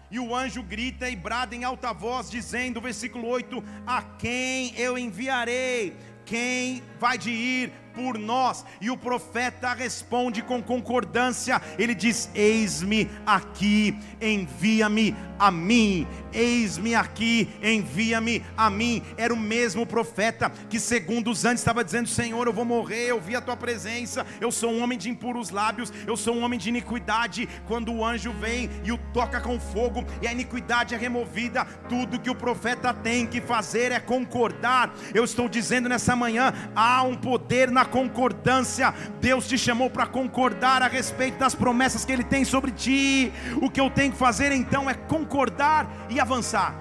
E 0.09 0.21
o 0.21 0.33
anjo 0.33 0.62
grita 0.62 1.11
e 1.11 1.17
brada 1.17 1.57
em 1.57 1.65
alta 1.65 1.93
voz, 1.93 2.31
dizendo, 2.31 2.81
versículo 2.81 3.26
8: 3.26 3.65
A 3.85 4.03
quem 4.03 4.73
eu 4.79 4.97
enviarei? 4.97 5.97
Quem 6.25 6.83
vai 7.00 7.17
de 7.17 7.31
ir 7.31 7.73
por 7.97 8.19
nós. 8.19 8.65
E 8.81 8.91
o 8.91 8.97
profeta 8.97 9.73
responde 9.73 10.43
com 10.43 10.62
concordância: 10.62 11.61
ele 11.79 11.95
diz: 11.95 12.31
Eis-me 12.35 13.11
aqui, 13.25 13.99
envia-me 14.21 15.17
a 15.38 15.50
mim. 15.50 16.07
Eis-me 16.33 16.95
aqui, 16.95 17.49
envia-me 17.62 18.45
a 18.57 18.69
mim. 18.69 19.03
Era 19.17 19.33
o 19.33 19.37
mesmo 19.37 19.87
profeta 19.87 20.53
que, 20.69 20.79
segundos 20.79 21.47
antes, 21.47 21.62
estava 21.62 21.83
dizendo: 21.83 22.09
Senhor, 22.09 22.47
eu 22.47 22.53
vou 22.53 22.65
morrer, 22.65 23.07
eu 23.07 23.21
vi 23.21 23.35
a 23.35 23.41
tua 23.41 23.57
presença, 23.57 24.26
eu 24.41 24.53
sou 24.53 24.71
um 24.71 24.83
homem 24.83 24.99
de 24.99 25.09
impuros 25.09 25.49
lábios, 25.49 25.91
eu 26.07 26.17
sou 26.17 26.35
um 26.35 26.45
homem 26.45 26.59
de 26.59 26.69
iniquidade. 26.69 27.49
Quando 27.67 27.93
o 27.93 28.05
anjo 28.05 28.33
vem 28.33 28.69
e 28.85 28.93
o 28.93 28.99
toca 29.15 29.41
com 29.41 29.59
fogo, 29.59 30.05
e 30.21 30.29
a 30.29 30.33
iniquidade 30.33 30.95
é 30.95 30.99
removida, 30.99 31.65
tudo 31.88 32.21
que 32.21 32.29
o 32.29 32.35
profeta 32.35 32.93
tem 32.93 33.26
que 33.26 33.41
fazer 33.41 33.91
é 33.93 34.00
concordar. 34.00 34.95
Eu 35.15 35.25
estou 35.25 35.49
dizendo 35.49 35.88
nessa 35.88 36.15
manhã: 36.15 36.53
há 36.75 37.03
um 37.03 37.15
poder 37.15 37.71
na 37.71 37.86
concordância. 37.87 38.93
Deus 39.21 39.47
te 39.47 39.57
chamou 39.57 39.88
para 39.88 40.07
concordar 40.07 40.83
a 40.83 40.88
respeito 40.88 41.38
das 41.38 41.55
promessas 41.55 42.05
que 42.05 42.12
Ele 42.12 42.25
tem 42.25 42.45
sobre 42.45 42.71
ti. 42.71 43.33
O 43.62 43.71
que 43.71 43.81
eu 43.81 43.90
tenho 43.90 44.12
que 44.12 44.19
fazer 44.19 44.52
então 44.52 44.88
é 44.88 44.95
concordar 44.95 45.87
e 46.11 46.21
avançar. 46.21 46.75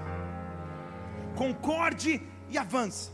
Concorde 1.34 2.22
e 2.48 2.58
avance. 2.58 3.10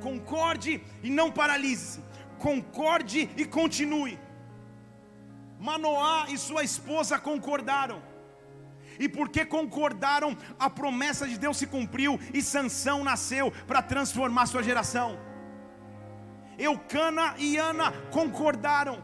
Concorde 0.00 0.82
e 1.02 1.10
não 1.10 1.30
paralise-se. 1.30 2.00
Concorde 2.38 3.28
e 3.36 3.44
continue. 3.44 4.18
Manoá 5.58 6.26
e 6.28 6.38
sua 6.38 6.62
esposa 6.62 7.18
concordaram. 7.18 8.00
E 8.98 9.08
porque 9.08 9.44
concordaram, 9.44 10.36
a 10.58 10.68
promessa 10.68 11.26
de 11.26 11.38
Deus 11.38 11.56
se 11.56 11.66
cumpriu 11.66 12.18
e 12.34 12.42
Sansão 12.42 13.04
nasceu 13.04 13.52
para 13.66 13.80
transformar 13.82 14.46
sua 14.46 14.62
geração. 14.62 15.18
Eucana 16.58 17.34
e 17.38 17.56
Ana 17.56 17.92
concordaram. 18.10 19.02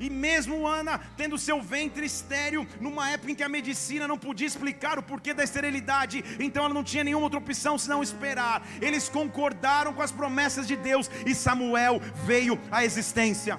E 0.00 0.08
mesmo 0.08 0.66
Ana 0.66 0.98
tendo 1.16 1.36
seu 1.36 1.60
ventre 1.60 2.06
estéreo, 2.06 2.66
numa 2.80 3.10
época 3.10 3.32
em 3.32 3.34
que 3.34 3.42
a 3.42 3.48
medicina 3.48 4.06
não 4.06 4.16
podia 4.16 4.46
explicar 4.46 4.98
o 4.98 5.02
porquê 5.02 5.34
da 5.34 5.42
esterilidade, 5.42 6.24
então 6.38 6.64
ela 6.64 6.74
não 6.74 6.84
tinha 6.84 7.02
nenhuma 7.02 7.24
outra 7.24 7.40
opção 7.40 7.76
senão 7.76 8.02
esperar. 8.02 8.62
Eles 8.80 9.08
concordaram 9.08 9.92
com 9.92 10.02
as 10.02 10.12
promessas 10.12 10.68
de 10.68 10.76
Deus 10.76 11.10
e 11.26 11.34
Samuel 11.34 12.00
veio 12.24 12.58
à 12.70 12.84
existência. 12.84 13.58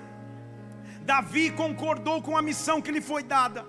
Davi 1.01 1.51
concordou 1.51 2.21
com 2.21 2.37
a 2.37 2.41
missão 2.41 2.81
que 2.81 2.91
lhe 2.91 3.01
foi 3.01 3.23
dada, 3.23 3.65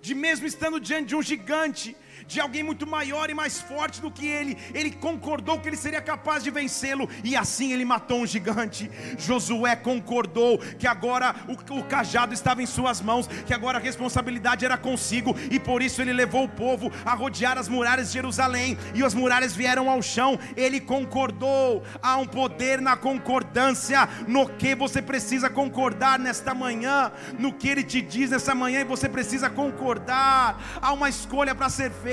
de 0.00 0.14
mesmo 0.14 0.46
estando 0.46 0.78
diante 0.78 1.08
de 1.08 1.16
um 1.16 1.22
gigante, 1.22 1.96
de 2.26 2.40
alguém 2.40 2.62
muito 2.62 2.86
maior 2.86 3.30
e 3.30 3.34
mais 3.34 3.60
forte 3.60 4.00
do 4.00 4.10
que 4.10 4.26
ele. 4.26 4.56
Ele 4.74 4.90
concordou 4.90 5.58
que 5.58 5.68
ele 5.68 5.76
seria 5.76 6.00
capaz 6.00 6.42
de 6.42 6.50
vencê-lo 6.50 7.08
e 7.24 7.36
assim 7.36 7.72
ele 7.72 7.84
matou 7.84 8.20
um 8.20 8.26
gigante. 8.26 8.90
Josué 9.18 9.76
concordou 9.76 10.58
que 10.58 10.86
agora 10.86 11.34
o, 11.48 11.78
o 11.78 11.84
cajado 11.84 12.34
estava 12.34 12.62
em 12.62 12.66
suas 12.66 13.00
mãos, 13.00 13.26
que 13.26 13.54
agora 13.54 13.78
a 13.78 13.80
responsabilidade 13.80 14.64
era 14.64 14.76
consigo 14.76 15.36
e 15.50 15.58
por 15.58 15.82
isso 15.82 16.00
ele 16.00 16.12
levou 16.12 16.44
o 16.44 16.48
povo 16.48 16.90
a 17.04 17.14
rodear 17.14 17.58
as 17.58 17.68
muralhas 17.68 18.08
de 18.08 18.14
Jerusalém 18.14 18.78
e 18.94 19.02
as 19.02 19.14
muralhas 19.14 19.54
vieram 19.54 19.90
ao 19.90 20.02
chão. 20.02 20.38
Ele 20.56 20.80
concordou. 20.80 21.82
Há 22.02 22.16
um 22.16 22.26
poder 22.26 22.80
na 22.80 22.96
concordância 22.96 24.08
no 24.26 24.48
que 24.48 24.74
você 24.74 25.00
precisa 25.00 25.48
concordar 25.48 26.18
nesta 26.18 26.54
manhã, 26.54 27.12
no 27.38 27.52
que 27.52 27.68
ele 27.68 27.82
te 27.82 28.00
diz 28.00 28.30
nessa 28.30 28.54
manhã 28.54 28.80
e 28.80 28.84
você 28.84 29.08
precisa 29.08 29.48
concordar. 29.50 30.60
Há 30.80 30.92
uma 30.92 31.08
escolha 31.08 31.54
para 31.54 31.68
ser 31.68 31.90
feita 31.90 32.11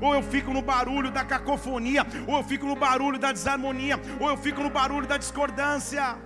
ou 0.00 0.14
eu 0.14 0.22
fico 0.22 0.52
no 0.52 0.62
barulho 0.62 1.10
da 1.10 1.24
cacofonia, 1.24 2.06
ou 2.26 2.36
eu 2.36 2.44
fico 2.44 2.66
no 2.66 2.76
barulho 2.76 3.18
da 3.18 3.32
desarmonia, 3.32 4.00
ou 4.18 4.28
eu 4.28 4.36
fico 4.36 4.62
no 4.62 4.70
barulho 4.70 5.06
da 5.06 5.16
discordância. 5.16 6.16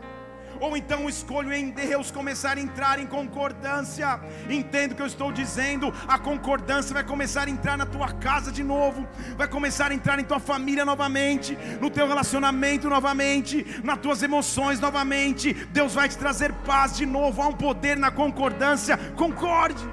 Ou 0.60 0.76
então 0.76 1.08
escolho 1.08 1.52
em 1.52 1.70
Deus 1.70 2.10
começar 2.10 2.56
a 2.56 2.60
entrar 2.60 2.98
em 2.98 3.06
concordância. 3.06 4.20
Entendo 4.48 4.92
o 4.92 4.94
que 4.94 5.02
eu 5.02 5.06
estou 5.06 5.32
dizendo. 5.32 5.92
A 6.06 6.18
concordância 6.18 6.94
vai 6.94 7.04
começar 7.04 7.48
a 7.48 7.50
entrar 7.50 7.76
na 7.76 7.86
tua 7.86 8.12
casa 8.12 8.52
de 8.52 8.62
novo, 8.62 9.06
vai 9.36 9.48
começar 9.48 9.90
a 9.90 9.94
entrar 9.94 10.18
em 10.18 10.24
tua 10.24 10.38
família 10.38 10.84
novamente, 10.84 11.58
no 11.80 11.90
teu 11.90 12.06
relacionamento 12.06 12.88
novamente, 12.88 13.80
nas 13.82 13.98
tuas 13.98 14.22
emoções 14.22 14.80
novamente. 14.80 15.52
Deus 15.52 15.94
vai 15.94 16.08
te 16.08 16.16
trazer 16.16 16.52
paz 16.64 16.96
de 16.96 17.04
novo. 17.04 17.42
Há 17.42 17.48
um 17.48 17.52
poder 17.52 17.96
na 17.96 18.10
concordância. 18.10 18.96
Concorde. 19.16 19.84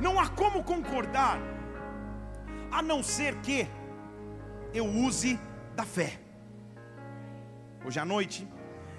Não 0.00 0.18
há 0.18 0.28
como 0.28 0.62
concordar 0.64 1.38
a 2.70 2.82
não 2.82 3.02
ser 3.02 3.34
que 3.40 3.66
eu 4.72 4.86
use 4.86 5.38
da 5.74 5.84
fé. 5.84 6.20
Hoje 7.84 7.98
à 7.98 8.04
noite 8.04 8.46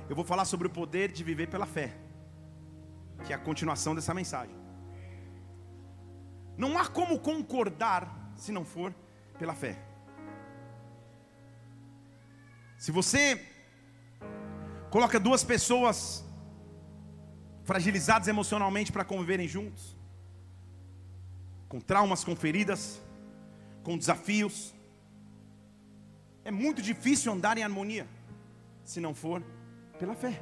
eu 0.10 0.16
vou 0.16 0.26
falar 0.26 0.46
sobre 0.46 0.68
o 0.68 0.70
poder 0.70 1.12
de 1.12 1.24
viver 1.24 1.48
pela 1.48 1.66
fé, 1.66 1.94
que 3.26 3.32
é 3.32 3.36
a 3.36 3.40
continuação 3.40 3.96
dessa 3.96 4.14
mensagem. 4.14 4.56
Não 6.58 6.78
há 6.78 6.86
como 6.88 7.20
concordar 7.20 8.34
se 8.36 8.52
não 8.52 8.66
for 8.66 8.94
pela 9.40 9.54
fé. 9.54 9.78
Se 12.78 12.92
você 12.92 13.48
coloca 14.90 15.20
duas 15.20 15.44
pessoas 15.44 16.26
fragilizadas 17.64 18.28
emocionalmente 18.28 18.92
para 18.92 19.06
conviverem 19.06 19.48
juntos, 19.48 19.96
com 21.70 21.80
traumas, 21.80 22.24
com 22.24 22.36
feridas, 22.36 23.02
com 23.84 23.98
desafios. 23.98 24.74
É 26.44 26.52
muito 26.52 26.82
difícil 26.82 27.32
andar 27.32 27.58
em 27.58 27.64
harmonia 27.64 28.08
se 28.84 29.00
não 29.00 29.14
for 29.14 29.44
pela 30.00 30.16
fé. 30.16 30.42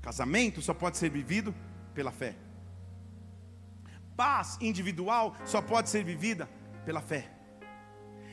Casamento 0.00 0.60
só 0.60 0.74
pode 0.74 0.96
ser 0.96 1.10
vivido 1.10 1.54
pela 1.94 2.10
fé. 2.10 2.34
Paz 4.16 4.58
individual 4.60 5.36
só 5.44 5.62
pode 5.62 5.88
ser 5.88 6.04
vivida 6.04 6.48
pela 6.84 7.00
fé. 7.00 7.30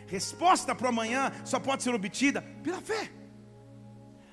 Resposta 0.08 0.74
para 0.74 0.86
o 0.86 0.90
amanhã 0.90 1.32
só 1.44 1.60
pode 1.60 1.84
ser 1.84 1.94
obtida 1.94 2.42
pela 2.64 2.82
fé. 2.82 3.12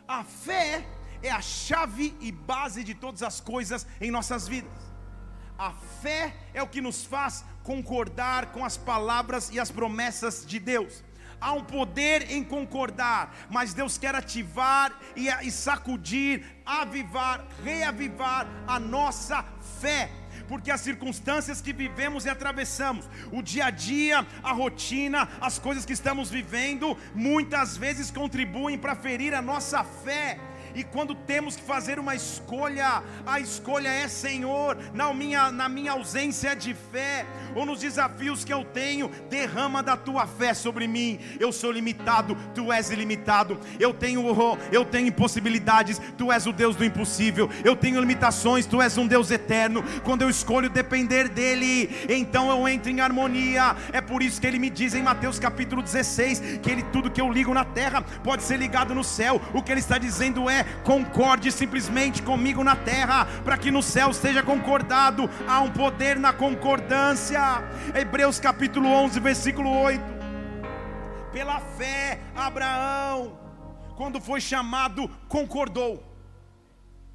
A 0.06 0.24
fé 0.24 0.84
é 1.22 1.30
a 1.30 1.40
chave 1.40 2.14
e 2.20 2.30
base 2.32 2.82
de 2.84 2.94
todas 2.94 3.22
as 3.22 3.40
coisas 3.40 3.86
em 4.00 4.10
nossas 4.10 4.46
vidas. 4.48 4.72
A 5.58 5.72
fé 5.72 6.34
é 6.52 6.62
o 6.62 6.68
que 6.68 6.80
nos 6.80 7.04
faz 7.04 7.44
concordar 7.62 8.46
com 8.46 8.64
as 8.64 8.76
palavras 8.76 9.50
e 9.52 9.60
as 9.60 9.70
promessas 9.70 10.44
de 10.46 10.58
Deus. 10.58 11.02
Há 11.40 11.52
um 11.52 11.64
poder 11.64 12.30
em 12.30 12.44
concordar, 12.44 13.34
mas 13.50 13.74
Deus 13.74 13.98
quer 13.98 14.14
ativar 14.14 14.96
e, 15.16 15.50
sacudir, 15.50 16.44
avivar, 16.64 17.44
reavivar 17.64 18.46
a 18.66 18.78
nossa 18.78 19.44
fé 19.80 20.08
porque 20.48 20.70
as 20.70 20.82
circunstâncias 20.82 21.62
que 21.62 21.72
vivemos 21.72 22.26
e 22.26 22.28
atravessamos, 22.28 23.08
o 23.30 23.40
dia 23.40 23.66
a 23.66 23.70
dia, 23.70 24.26
a 24.42 24.52
rotina, 24.52 25.26
as 25.40 25.58
coisas 25.58 25.86
que 25.86 25.94
estamos 25.94 26.30
vivendo, 26.30 26.94
muitas 27.14 27.76
vezes 27.76 28.10
contribuem 28.10 28.76
para 28.76 28.94
ferir 28.94 29.34
a 29.34 29.40
nossa 29.40 29.82
fé 29.82 30.38
E 30.74 30.84
quando 30.84 31.14
temos 31.14 31.56
que 31.56 31.62
fazer 31.62 31.98
uma 31.98 32.14
escolha, 32.14 33.02
a 33.26 33.40
escolha 33.40 33.88
é 33.88 34.08
Senhor, 34.08 34.76
na 34.94 35.12
minha, 35.12 35.50
na 35.50 35.68
minha 35.68 35.92
ausência 35.92 36.54
de 36.54 36.74
fé, 36.74 37.26
ou 37.54 37.66
nos 37.66 37.80
desafios 37.80 38.44
que 38.44 38.52
eu 38.52 38.64
tenho, 38.64 39.08
derrama 39.28 39.82
da 39.82 39.96
tua 39.96 40.26
fé 40.26 40.54
sobre 40.54 40.86
mim. 40.86 41.18
Eu 41.38 41.52
sou 41.52 41.70
limitado, 41.70 42.36
tu 42.54 42.72
és 42.72 42.90
ilimitado. 42.90 43.58
Eu 43.78 43.92
tenho, 43.92 44.22
eu 44.70 44.84
tenho 44.84 45.08
impossibilidades, 45.08 46.00
tu 46.16 46.32
és 46.32 46.46
o 46.46 46.52
Deus 46.52 46.76
do 46.76 46.84
impossível. 46.84 47.50
Eu 47.64 47.76
tenho 47.76 48.00
limitações, 48.00 48.66
tu 48.66 48.80
és 48.80 48.96
um 48.96 49.06
Deus 49.06 49.30
eterno. 49.30 49.84
Quando 50.02 50.22
eu 50.22 50.30
escolho 50.30 50.70
depender 50.70 51.28
dele, 51.28 51.90
então 52.08 52.50
eu 52.50 52.66
entro 52.68 52.90
em 52.90 53.00
harmonia. 53.00 53.76
É 53.92 54.00
por 54.00 54.22
isso 54.22 54.40
que 54.40 54.46
ele 54.46 54.58
me 54.58 54.70
diz 54.70 54.94
em 54.94 55.02
Mateus 55.02 55.38
capítulo 55.38 55.82
16 55.82 56.58
que 56.62 56.70
ele 56.70 56.82
tudo 56.84 57.10
que 57.10 57.20
eu 57.20 57.30
ligo 57.30 57.52
na 57.52 57.64
terra 57.64 58.02
pode 58.22 58.42
ser 58.42 58.56
ligado 58.56 58.94
no 58.94 59.04
céu. 59.04 59.40
O 59.52 59.62
que 59.62 59.72
ele 59.72 59.80
está 59.80 59.98
dizendo 59.98 60.48
é: 60.48 60.61
concorde 60.84 61.50
simplesmente 61.52 62.22
comigo 62.22 62.62
na 62.64 62.76
terra, 62.76 63.26
para 63.44 63.56
que 63.56 63.70
no 63.70 63.82
céu 63.82 64.12
seja 64.12 64.42
concordado. 64.42 65.28
Há 65.46 65.60
um 65.60 65.70
poder 65.70 66.18
na 66.18 66.32
concordância. 66.32 67.40
Hebreus 67.94 68.40
capítulo 68.40 68.88
11, 68.88 69.20
versículo 69.20 69.70
8. 69.70 70.02
Pela 71.32 71.60
fé, 71.60 72.20
Abraão, 72.36 73.38
quando 73.96 74.20
foi 74.20 74.40
chamado, 74.40 75.08
concordou. 75.28 76.02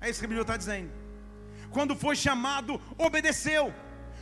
É 0.01 0.09
isso 0.09 0.19
que 0.19 0.25
a 0.25 0.29
Bíblia 0.29 0.41
está 0.43 0.57
dizendo. 0.57 0.91
Quando 1.69 1.95
foi 1.95 2.15
chamado, 2.15 2.79
obedeceu. 2.97 3.73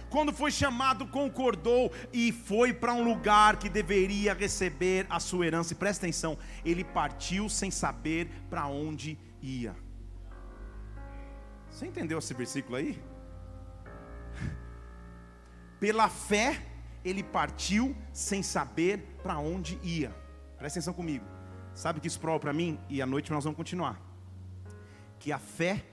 Quando 0.10 0.32
foi 0.32 0.52
chamado, 0.52 1.08
concordou 1.08 1.92
e 2.14 2.32
foi 2.32 2.74
para 2.74 2.94
um 2.94 3.04
lugar 3.04 3.58
que 3.58 3.70
deveria 3.70 4.34
receber 4.34 5.06
a 5.10 5.20
sua 5.20 5.46
herança. 5.46 5.74
E 5.74 5.76
presta 5.76 6.06
atenção, 6.06 6.38
ele 6.64 6.84
partiu 6.84 7.50
sem 7.50 7.72
saber 7.72 8.30
para 8.50 8.68
onde 8.68 9.18
ia. 9.42 9.76
Você 11.70 11.88
entendeu 11.88 12.20
esse 12.20 12.34
versículo 12.34 12.78
aí? 12.78 13.02
Pela 15.80 16.08
fé, 16.08 16.62
ele 17.04 17.24
partiu 17.24 17.96
sem 18.14 18.42
saber 18.42 19.18
para 19.22 19.38
onde 19.38 19.78
ia. 19.84 20.10
Presta 20.58 20.80
atenção 20.80 20.94
comigo. 20.94 21.26
Sabe 21.74 22.00
o 22.00 22.02
que 22.02 22.08
isso 22.08 22.20
prova 22.20 22.40
para 22.40 22.54
mim? 22.54 22.80
E 22.90 23.02
à 23.02 23.06
noite 23.06 23.32
nós 23.32 23.44
vamos 23.44 23.58
continuar. 23.58 24.00
Que 25.20 25.32
a 25.32 25.40
fé 25.40 25.84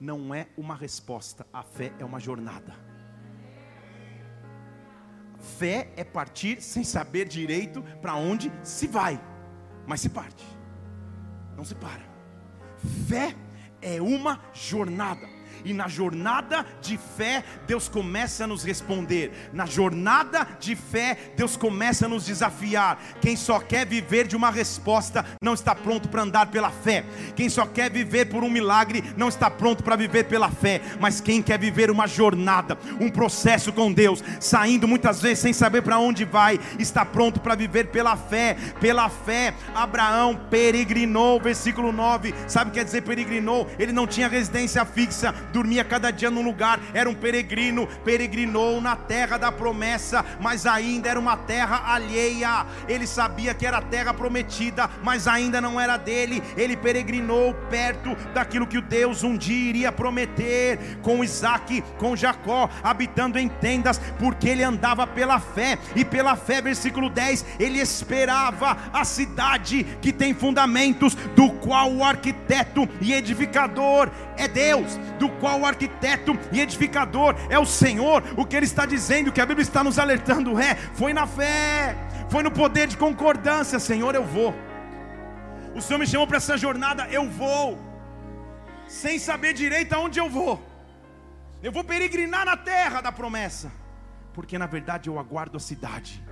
não 0.00 0.34
é 0.34 0.48
uma 0.56 0.74
resposta, 0.74 1.46
a 1.52 1.62
fé 1.62 1.92
é 1.98 2.04
uma 2.04 2.18
jornada. 2.18 2.91
Fé 5.42 5.92
é 5.96 6.04
partir 6.04 6.62
sem 6.62 6.84
saber 6.84 7.26
direito 7.26 7.82
para 8.00 8.14
onde 8.14 8.50
se 8.62 8.86
vai, 8.86 9.20
mas 9.86 10.00
se 10.00 10.08
parte, 10.08 10.46
não 11.56 11.64
se 11.64 11.74
para. 11.74 12.02
Fé 13.08 13.34
é 13.80 14.00
uma 14.00 14.40
jornada 14.54 15.28
e 15.64 15.72
na 15.72 15.88
jornada 15.88 16.64
de 16.80 16.98
fé, 17.16 17.44
Deus 17.66 17.88
começa 17.88 18.44
a 18.44 18.46
nos 18.46 18.64
responder. 18.64 19.32
Na 19.52 19.66
jornada 19.66 20.46
de 20.58 20.74
fé, 20.74 21.16
Deus 21.36 21.56
começa 21.56 22.06
a 22.06 22.08
nos 22.08 22.26
desafiar. 22.26 22.98
Quem 23.20 23.36
só 23.36 23.60
quer 23.60 23.86
viver 23.86 24.26
de 24.26 24.36
uma 24.36 24.50
resposta, 24.50 25.24
não 25.42 25.54
está 25.54 25.74
pronto 25.74 26.08
para 26.08 26.22
andar 26.22 26.46
pela 26.46 26.70
fé. 26.70 27.04
Quem 27.34 27.48
só 27.48 27.66
quer 27.66 27.90
viver 27.90 28.26
por 28.26 28.42
um 28.42 28.50
milagre, 28.50 29.02
não 29.16 29.28
está 29.28 29.50
pronto 29.50 29.82
para 29.82 29.96
viver 29.96 30.24
pela 30.24 30.50
fé. 30.50 30.80
Mas 31.00 31.20
quem 31.20 31.42
quer 31.42 31.58
viver 31.58 31.90
uma 31.90 32.06
jornada, 32.06 32.78
um 33.00 33.10
processo 33.10 33.72
com 33.72 33.92
Deus, 33.92 34.22
saindo 34.40 34.88
muitas 34.88 35.20
vezes 35.20 35.40
sem 35.40 35.52
saber 35.52 35.82
para 35.82 35.98
onde 35.98 36.24
vai, 36.24 36.58
está 36.78 37.04
pronto 37.04 37.40
para 37.40 37.54
viver 37.54 37.88
pela 37.88 38.16
fé. 38.16 38.56
Pela 38.80 39.08
fé, 39.08 39.54
Abraão 39.74 40.38
peregrinou, 40.50 41.40
versículo 41.40 41.92
9. 41.92 42.34
Sabe 42.46 42.70
o 42.70 42.72
que 42.72 42.78
quer 42.78 42.84
dizer 42.84 43.02
peregrinou? 43.02 43.68
Ele 43.78 43.92
não 43.92 44.06
tinha 44.06 44.28
residência 44.28 44.84
fixa 44.84 45.34
dormia 45.52 45.84
cada 45.84 46.10
dia 46.10 46.30
num 46.30 46.42
lugar, 46.42 46.80
era 46.94 47.08
um 47.08 47.14
peregrino, 47.14 47.86
peregrinou 48.04 48.80
na 48.80 48.96
terra 48.96 49.36
da 49.36 49.50
promessa, 49.50 50.24
mas 50.40 50.66
ainda 50.66 51.08
era 51.08 51.18
uma 51.18 51.36
terra 51.36 51.92
alheia. 51.92 52.66
Ele 52.88 53.06
sabia 53.06 53.54
que 53.54 53.66
era 53.66 53.78
a 53.78 53.82
terra 53.82 54.14
prometida, 54.14 54.88
mas 55.02 55.26
ainda 55.26 55.60
não 55.60 55.80
era 55.80 55.96
dele. 55.96 56.42
Ele 56.56 56.76
peregrinou 56.76 57.54
perto 57.70 58.16
daquilo 58.34 58.66
que 58.66 58.78
o 58.78 58.82
Deus 58.82 59.22
um 59.22 59.36
dia 59.36 59.68
iria 59.70 59.92
prometer 59.92 60.98
com 61.02 61.24
Isaac, 61.24 61.82
com 61.98 62.16
Jacó, 62.16 62.68
habitando 62.82 63.38
em 63.38 63.48
tendas, 63.48 63.98
porque 64.18 64.48
ele 64.48 64.62
andava 64.62 65.06
pela 65.06 65.40
fé, 65.40 65.78
e 65.94 66.04
pela 66.04 66.36
fé, 66.36 66.60
versículo 66.60 67.08
10, 67.08 67.44
ele 67.58 67.78
esperava 67.78 68.76
a 68.92 69.04
cidade 69.04 69.84
que 70.00 70.12
tem 70.12 70.34
fundamentos, 70.34 71.14
do 71.36 71.50
qual 71.50 71.92
o 71.92 72.04
arquiteto 72.04 72.88
e 73.00 73.12
edificador 73.12 74.10
é 74.36 74.48
Deus, 74.48 74.98
do 75.18 75.28
qual 75.40 75.60
o 75.60 75.66
arquiteto 75.66 76.38
e 76.50 76.60
edificador 76.60 77.34
é 77.48 77.58
o 77.58 77.66
Senhor. 77.66 78.22
O 78.36 78.44
que 78.44 78.56
ele 78.56 78.66
está 78.66 78.86
dizendo, 78.86 79.28
o 79.28 79.32
que 79.32 79.40
a 79.40 79.46
Bíblia 79.46 79.62
está 79.62 79.82
nos 79.82 79.98
alertando 79.98 80.58
é: 80.58 80.74
foi 80.74 81.12
na 81.12 81.26
fé, 81.26 81.96
foi 82.28 82.42
no 82.42 82.50
poder 82.50 82.86
de 82.86 82.96
concordância, 82.96 83.78
Senhor, 83.78 84.14
eu 84.14 84.24
vou. 84.24 84.54
O 85.74 85.80
Senhor 85.80 85.98
me 85.98 86.06
chamou 86.06 86.26
para 86.26 86.36
essa 86.36 86.56
jornada, 86.56 87.08
eu 87.08 87.28
vou, 87.28 87.78
sem 88.86 89.18
saber 89.18 89.54
direito 89.54 89.94
aonde 89.94 90.18
eu 90.18 90.28
vou. 90.28 90.60
Eu 91.62 91.72
vou 91.72 91.84
peregrinar 91.84 92.44
na 92.44 92.56
terra 92.56 93.00
da 93.00 93.12
promessa, 93.12 93.72
porque 94.34 94.58
na 94.58 94.66
verdade 94.66 95.08
eu 95.08 95.18
aguardo 95.18 95.56
a 95.56 95.60
cidade, 95.60 96.22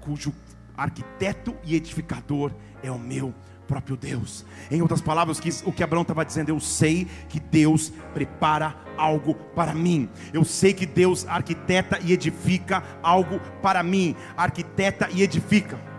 cujo 0.00 0.32
arquiteto 0.76 1.56
e 1.64 1.74
edificador 1.74 2.52
é 2.82 2.90
o 2.90 2.98
meu 2.98 3.34
próprio 3.66 3.96
Deus. 3.96 4.44
Em 4.70 4.82
outras 4.82 5.00
palavras, 5.00 5.40
o 5.64 5.72
que 5.72 5.82
Abraão 5.82 6.02
estava 6.02 6.24
dizendo, 6.24 6.50
eu 6.50 6.60
sei 6.60 7.06
que 7.28 7.40
Deus 7.40 7.92
prepara 8.14 8.76
algo 8.96 9.34
para 9.34 9.74
mim. 9.74 10.08
Eu 10.32 10.44
sei 10.44 10.72
que 10.72 10.86
Deus 10.86 11.26
arquiteta 11.26 11.98
e 12.02 12.12
edifica 12.12 12.82
algo 13.02 13.40
para 13.62 13.82
mim. 13.82 14.14
Arquiteta 14.36 15.08
e 15.12 15.22
edifica. 15.22 15.91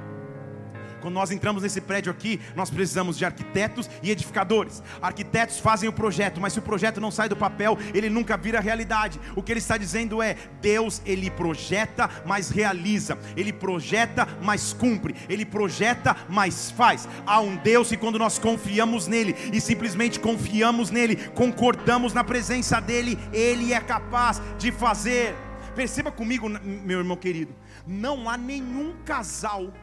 Quando 1.04 1.16
nós 1.16 1.32
entramos 1.32 1.64
nesse 1.64 1.82
prédio 1.82 2.10
aqui, 2.10 2.40
nós 2.56 2.70
precisamos 2.70 3.18
de 3.18 3.26
arquitetos 3.26 3.90
e 4.02 4.10
edificadores. 4.10 4.82
Arquitetos 5.02 5.60
fazem 5.60 5.90
o 5.90 5.92
projeto, 5.92 6.40
mas 6.40 6.54
se 6.54 6.60
o 6.60 6.62
projeto 6.62 7.02
não 7.02 7.12
sai 7.12 7.28
do 7.28 7.36
papel, 7.36 7.78
ele 7.94 8.10
nunca 8.10 8.38
vira 8.38 8.62
realidade. 8.62 9.20
O 9.36 9.44
que 9.44 9.52
ele 9.52 9.60
está 9.60 9.76
dizendo 9.76 10.24
é: 10.24 10.38
Deus, 10.62 11.02
ele 11.06 11.30
projeta, 11.30 12.10
mas 12.26 12.50
realiza. 12.50 13.18
Ele 13.36 13.52
projeta, 13.52 14.26
mas 14.42 14.72
cumpre. 14.72 15.14
Ele 15.28 15.46
projeta, 15.46 16.16
mas 16.30 16.72
faz. 16.72 17.06
Há 17.26 17.42
um 17.42 17.58
Deus 17.58 17.92
e 17.92 17.98
quando 17.98 18.18
nós 18.18 18.40
confiamos 18.40 19.06
nele 19.06 19.36
e 19.52 19.60
simplesmente 19.60 20.22
confiamos 20.22 20.90
nele, 20.90 21.18
concordamos 21.36 22.14
na 22.14 22.24
presença 22.24 22.80
dele, 22.80 23.20
ele 23.34 23.74
é 23.74 23.82
capaz 23.82 24.42
de 24.58 24.72
fazer. 24.72 25.36
Perceba 25.76 26.12
comigo, 26.12 26.48
meu 26.48 27.00
irmão 27.00 27.18
querido, 27.18 27.54
não 27.86 28.30
há 28.30 28.38
nenhum 28.38 28.94
casal 29.04 29.74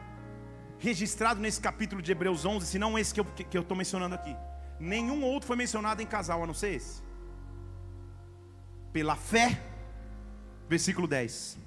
registrado 0.81 1.39
nesse 1.39 1.61
capítulo 1.61 2.01
de 2.01 2.11
Hebreus 2.11 2.43
11, 2.43 2.65
senão 2.65 2.97
esse 2.97 3.13
que 3.13 3.19
eu 3.19 3.23
estou 3.23 3.35
que, 3.45 3.59
que 3.67 3.75
mencionando 3.75 4.15
aqui. 4.15 4.35
Nenhum 4.79 5.23
outro 5.23 5.45
foi 5.45 5.55
mencionado 5.55 6.01
em 6.01 6.07
casal, 6.07 6.43
a 6.43 6.47
não 6.47 6.55
ser 6.55 6.73
esse. 6.73 7.03
Pela 8.91 9.15
fé, 9.15 9.61
versículo 10.67 11.07
10. 11.07 11.59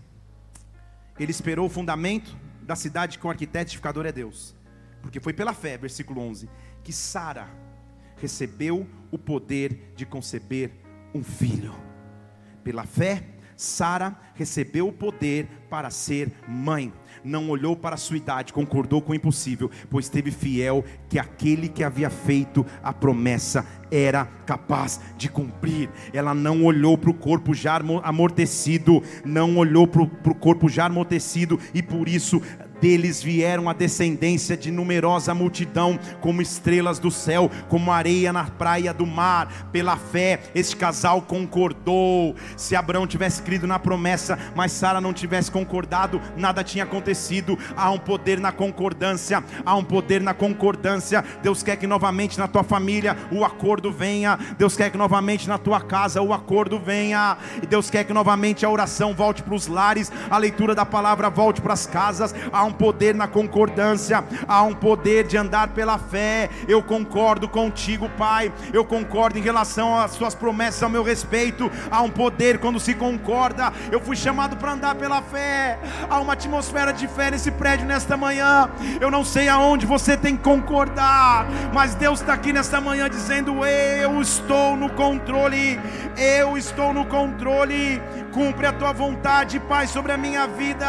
Ele 1.16 1.30
esperou 1.30 1.66
o 1.66 1.70
fundamento 1.70 2.36
da 2.60 2.74
cidade 2.74 3.20
que 3.20 3.26
o 3.26 3.30
arquiteto 3.30 3.70
edificador 3.70 4.04
é 4.04 4.10
Deus. 4.10 4.52
Porque 5.00 5.20
foi 5.20 5.32
pela 5.32 5.54
fé, 5.54 5.78
versículo 5.78 6.20
11, 6.20 6.50
que 6.82 6.92
Sara 6.92 7.48
recebeu 8.16 8.84
o 9.12 9.18
poder 9.18 9.92
de 9.94 10.04
conceber 10.04 10.72
um 11.14 11.22
filho. 11.22 11.72
Pela 12.64 12.84
fé, 12.84 13.22
Sara 13.56 14.16
recebeu 14.34 14.88
o 14.88 14.92
poder 14.92 15.48
para 15.68 15.90
ser 15.90 16.32
mãe 16.48 16.92
não 17.24 17.48
olhou 17.48 17.74
para 17.74 17.94
a 17.94 17.98
sua 17.98 18.18
idade, 18.18 18.52
concordou 18.52 19.00
com 19.00 19.12
o 19.12 19.14
impossível, 19.14 19.70
pois 19.90 20.08
teve 20.08 20.30
fiel 20.30 20.84
que 21.08 21.18
aquele 21.18 21.68
que 21.68 21.82
havia 21.82 22.10
feito 22.10 22.64
a 22.82 22.92
promessa 22.92 23.66
era 23.90 24.26
capaz 24.46 25.00
de 25.16 25.28
cumprir. 25.28 25.88
Ela 26.12 26.34
não 26.34 26.64
olhou 26.64 26.98
para 26.98 27.10
o 27.10 27.14
corpo 27.14 27.54
já 27.54 27.80
amortecido, 28.02 29.02
não 29.24 29.56
olhou 29.56 29.86
para 29.86 30.02
o 30.02 30.34
corpo 30.34 30.68
já 30.68 30.86
amortecido, 30.86 31.58
e 31.72 31.82
por 31.82 32.08
isso 32.08 32.42
deles 32.84 33.22
vieram 33.22 33.70
a 33.70 33.72
descendência 33.72 34.58
de 34.58 34.70
numerosa 34.70 35.32
multidão, 35.32 35.98
como 36.20 36.42
estrelas 36.42 36.98
do 36.98 37.10
céu, 37.10 37.50
como 37.70 37.90
areia 37.90 38.30
na 38.30 38.44
praia 38.44 38.92
do 38.92 39.06
mar. 39.06 39.70
Pela 39.72 39.96
fé, 39.96 40.38
este 40.54 40.76
casal 40.76 41.22
concordou. 41.22 42.36
Se 42.58 42.76
Abraão 42.76 43.06
tivesse 43.06 43.40
crido 43.40 43.66
na 43.66 43.78
promessa, 43.78 44.38
mas 44.54 44.70
Sara 44.70 45.00
não 45.00 45.14
tivesse 45.14 45.50
concordado, 45.50 46.20
nada 46.36 46.62
tinha 46.62 46.84
acontecido. 46.84 47.58
Há 47.74 47.90
um 47.90 47.96
poder 47.96 48.38
na 48.38 48.52
concordância, 48.52 49.42
há 49.64 49.74
um 49.74 49.82
poder 49.82 50.20
na 50.20 50.34
concordância. 50.34 51.24
Deus 51.42 51.62
quer 51.62 51.78
que 51.78 51.86
novamente 51.86 52.36
na 52.36 52.46
tua 52.46 52.62
família 52.62 53.16
o 53.32 53.46
acordo 53.46 53.90
venha. 53.90 54.38
Deus 54.58 54.76
quer 54.76 54.90
que 54.90 54.98
novamente 54.98 55.48
na 55.48 55.56
tua 55.56 55.80
casa 55.80 56.20
o 56.20 56.34
acordo 56.34 56.78
venha. 56.78 57.38
E 57.62 57.66
Deus 57.66 57.88
quer 57.88 58.04
que 58.04 58.12
novamente 58.12 58.66
a 58.66 58.68
oração 58.68 59.14
volte 59.14 59.42
para 59.42 59.54
os 59.54 59.68
lares, 59.68 60.12
a 60.28 60.36
leitura 60.36 60.74
da 60.74 60.84
palavra 60.84 61.30
volte 61.30 61.62
para 61.62 61.72
as 61.72 61.86
casas. 61.86 62.34
Há 62.52 62.62
um 62.62 62.73
poder 62.74 63.14
na 63.14 63.26
concordância, 63.26 64.24
há 64.46 64.62
um 64.62 64.74
poder 64.74 65.24
de 65.26 65.36
andar 65.36 65.68
pela 65.68 65.98
fé. 65.98 66.50
Eu 66.68 66.82
concordo 66.82 67.48
contigo, 67.48 68.08
Pai. 68.10 68.52
Eu 68.72 68.84
concordo 68.84 69.38
em 69.38 69.42
relação 69.42 69.96
às 69.98 70.12
suas 70.12 70.34
promessas 70.34 70.82
ao 70.82 70.90
meu 70.90 71.02
respeito. 71.02 71.70
Há 71.90 72.02
um 72.02 72.10
poder 72.10 72.58
quando 72.58 72.80
se 72.80 72.94
concorda. 72.94 73.72
Eu 73.90 74.00
fui 74.00 74.16
chamado 74.16 74.56
para 74.56 74.72
andar 74.72 74.94
pela 74.94 75.22
fé. 75.22 75.78
Há 76.08 76.20
uma 76.20 76.32
atmosfera 76.32 76.92
de 76.92 77.06
fé 77.08 77.30
nesse 77.30 77.50
prédio 77.50 77.86
nesta 77.86 78.16
manhã. 78.16 78.68
Eu 79.00 79.10
não 79.10 79.24
sei 79.24 79.48
aonde 79.48 79.86
você 79.86 80.16
tem 80.16 80.36
que 80.36 80.42
concordar, 80.42 81.46
mas 81.72 81.94
Deus 81.94 82.20
está 82.20 82.34
aqui 82.34 82.52
nesta 82.52 82.80
manhã 82.80 83.08
dizendo: 83.08 83.64
Eu 83.64 84.20
estou 84.20 84.76
no 84.76 84.90
controle. 84.90 85.80
Eu 86.16 86.56
estou 86.56 86.92
no 86.92 87.04
controle. 87.06 88.02
Cumpre 88.32 88.66
a 88.66 88.72
tua 88.72 88.92
vontade, 88.92 89.60
Pai, 89.60 89.86
sobre 89.86 90.12
a 90.12 90.16
minha 90.16 90.46
vida. 90.46 90.86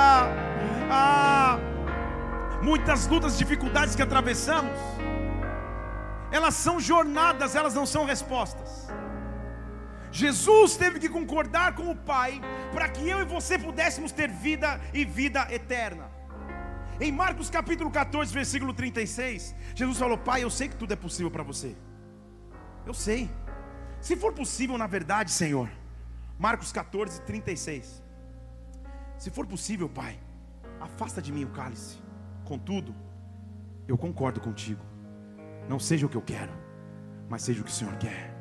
Ah, 0.89 1.57
muitas 2.65 3.05
lutas, 3.05 3.37
dificuldades 3.37 3.95
que 3.95 4.01
atravessamos, 4.01 4.77
elas 6.31 6.55
são 6.55 6.79
jornadas, 6.79 7.55
elas 7.55 7.73
não 7.79 7.85
são 7.85 8.05
respostas. 8.05 8.87
Jesus 10.11 10.75
teve 10.75 10.99
que 10.99 11.09
concordar 11.17 11.75
com 11.75 11.91
o 11.91 11.95
Pai 11.95 12.41
para 12.73 12.87
que 12.89 13.07
eu 13.07 13.19
e 13.21 13.25
você 13.25 13.59
pudéssemos 13.59 14.11
ter 14.11 14.29
vida 14.29 14.81
e 14.93 15.05
vida 15.05 15.41
eterna. 15.51 16.05
Em 16.99 17.11
Marcos 17.11 17.49
capítulo 17.49 17.91
14, 17.91 18.33
versículo 18.33 18.73
36, 18.73 19.53
Jesus 19.75 19.97
falou: 19.97 20.17
Pai, 20.17 20.43
eu 20.43 20.49
sei 20.49 20.69
que 20.69 20.77
tudo 20.77 20.93
é 20.93 20.95
possível 20.95 21.29
para 21.29 21.43
você. 21.43 21.75
Eu 22.85 22.93
sei. 22.93 23.29
Se 23.99 24.15
for 24.15 24.31
possível, 24.33 24.77
na 24.77 24.87
verdade, 24.87 25.31
Senhor. 25.31 25.69
Marcos 26.39 26.71
14, 26.71 27.21
36. 27.21 28.01
Se 29.17 29.29
for 29.29 29.45
possível, 29.45 29.89
Pai, 29.89 30.17
afasta 30.79 31.21
de 31.21 31.31
mim 31.31 31.43
o 31.43 31.49
cálice. 31.49 32.04
Contudo, 32.45 32.95
eu 33.87 33.97
concordo 33.97 34.39
contigo. 34.39 34.85
Não 35.67 35.79
seja 35.79 36.05
o 36.05 36.09
que 36.09 36.15
eu 36.15 36.21
quero, 36.21 36.53
mas 37.27 37.41
seja 37.41 37.61
o 37.61 37.63
que 37.63 37.71
o 37.71 37.73
Senhor 37.73 37.97
quer. 37.97 38.33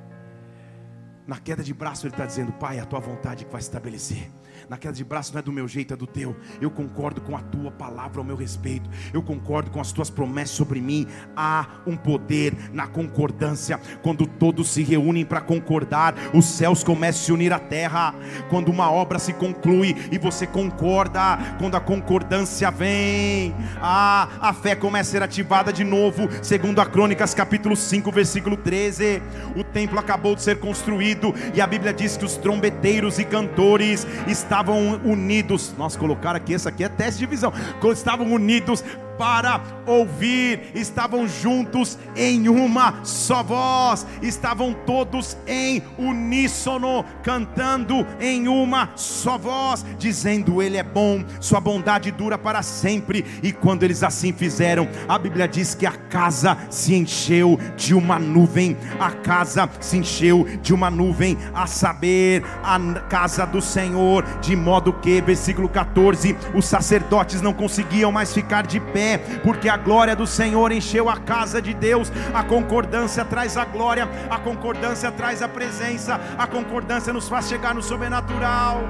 Na 1.27 1.41
queda 1.41 1.65
de 1.65 1.73
braço, 1.73 2.07
Ele 2.07 2.15
está 2.15 2.27
dizendo: 2.27 2.53
Pai, 2.53 2.79
a 2.79 2.85
tua 2.85 3.01
vontade 3.01 3.47
que 3.47 3.51
vai 3.51 3.63
se 3.63 3.69
estabelecer 3.69 4.31
na 4.69 4.79
queda 4.79 4.95
de 4.95 5.05
braço 5.05 5.33
não 5.33 5.41
é 5.41 5.43
do 5.43 5.53
meu 5.53 5.69
jeito, 5.69 5.93
é 5.93 5.97
do 5.97 6.07
teu. 6.07 6.37
Eu 6.61 6.71
concordo 6.71 7.21
com 7.21 7.37
a 7.37 7.41
tua 7.41 7.71
palavra 7.71 8.21
ao 8.21 8.25
meu 8.25 8.37
respeito. 8.37 8.89
Eu 9.13 9.23
concordo 9.23 9.71
com 9.71 9.81
as 9.81 9.93
tuas 9.93 10.09
promessas 10.09 10.57
sobre 10.57 10.81
mim. 10.81 11.07
Há 11.37 11.67
um 11.87 11.97
poder 11.97 12.55
na 12.73 12.87
concordância. 12.87 13.79
Quando 14.03 14.27
todos 14.27 14.71
se 14.71 14.83
reúnem 14.83 15.25
para 15.25 15.41
concordar, 15.41 16.15
os 16.33 16.47
céus 16.47 16.83
começam 16.83 17.21
a 17.21 17.25
se 17.25 17.33
unir 17.33 17.53
à 17.53 17.59
terra. 17.59 18.15
Quando 18.49 18.71
uma 18.71 18.91
obra 18.91 19.19
se 19.19 19.33
conclui 19.33 19.95
e 20.11 20.19
você 20.19 20.47
concorda, 20.47 21.39
quando 21.59 21.77
a 21.77 21.81
concordância 21.81 22.71
vem, 22.71 23.55
ah, 23.81 24.29
a 24.41 24.53
fé 24.53 24.75
começa 24.75 25.11
a 25.11 25.13
ser 25.13 25.23
ativada 25.23 25.73
de 25.73 25.85
novo. 25.85 26.29
Segundo 26.43 26.81
a 26.81 26.87
Crônicas, 26.87 27.35
capítulo 27.35 27.77
5, 27.77 28.11
versículo 28.11 28.57
13. 28.57 29.23
O 29.57 29.63
templo 29.63 29.99
acabou 29.99 30.35
de 30.35 30.43
ser 30.43 30.59
construído 30.59 31.35
e 31.55 31.61
a 31.61 31.67
Bíblia 31.67 31.93
diz 31.93 32.17
que 32.17 32.25
os 32.25 32.37
trombeteiros 32.37 33.19
e 33.19 33.25
cantores 33.25 34.07
estavam 34.27 34.54
estavam 34.55 35.01
unidos. 35.05 35.75
Nós 35.77 35.97
colocar 35.97 36.37
aqui, 36.37 36.55
essa 36.55 36.69
aqui 36.69 36.85
é 36.85 36.89
teste 36.89 37.19
de 37.19 37.27
visão. 37.27 37.53
Estavam 37.93 38.33
unidos 38.33 38.85
para 39.19 39.61
ouvir, 39.87 40.71
estavam 40.75 41.29
juntos 41.29 41.99
em 42.17 42.49
uma 42.49 43.01
só 43.03 43.43
voz, 43.43 44.07
estavam 44.23 44.75
todos 44.87 45.37
em 45.47 45.83
uníssono, 45.99 47.05
cantando 47.23 48.07
em 48.21 48.49
uma 48.49 48.91
só 48.97 49.39
voz, 49.39 49.85
dizendo: 49.99 50.63
Ele 50.63 50.77
é 50.77 50.83
bom, 50.83 51.25
Sua 51.41 51.61
bondade 51.61 52.11
dura 52.11 52.39
para 52.39 52.63
sempre. 52.63 53.25
E 53.43 53.53
quando 53.53 53.83
eles 53.83 54.03
assim 54.03 54.33
fizeram, 54.33 54.89
a 55.09 55.19
Bíblia 55.19 55.47
diz 55.47 55.75
que 55.75 55.87
a 55.87 55.93
casa 55.93 56.57
se 56.71 56.95
encheu 56.95 57.59
de 57.77 57.95
uma 57.95 58.19
nuvem, 58.19 58.77
a 58.99 59.11
casa 59.11 59.69
se 59.81 59.99
encheu 59.99 60.47
de 60.63 60.73
uma 60.73 60.91
nuvem, 60.91 61.37
a 61.55 61.67
saber, 61.67 62.43
a 62.63 62.79
casa 63.09 63.47
do 63.47 63.61
Senhor, 63.61 64.25
de 64.41 64.57
modo 64.57 64.93
que, 64.93 65.21
versículo 65.21 65.69
14, 65.69 66.37
os 66.55 66.65
sacerdotes 66.65 67.41
não 67.41 67.53
conseguiam 67.53 68.11
mais 68.11 68.33
ficar 68.33 68.67
de 68.67 68.81
pé 68.81 69.04
porque 69.43 69.69
a 69.69 69.77
glória 69.77 70.15
do 70.17 70.27
Senhor 70.27 70.73
encheu 70.73 71.09
a 71.09 71.17
casa 71.17 71.61
de 71.61 71.75
Deus. 71.75 72.11
A 72.33 72.43
concordância 72.43 73.25
traz 73.25 73.57
a 73.57 73.65
glória, 73.65 74.09
a 74.31 74.39
concordância 74.39 75.11
traz 75.13 75.43
a 75.43 75.49
presença, 75.49 76.21
a 76.39 76.47
concordância 76.47 77.13
nos 77.13 77.29
faz 77.29 77.49
chegar 77.49 77.75
no 77.75 77.83
sobrenatural. 77.83 78.81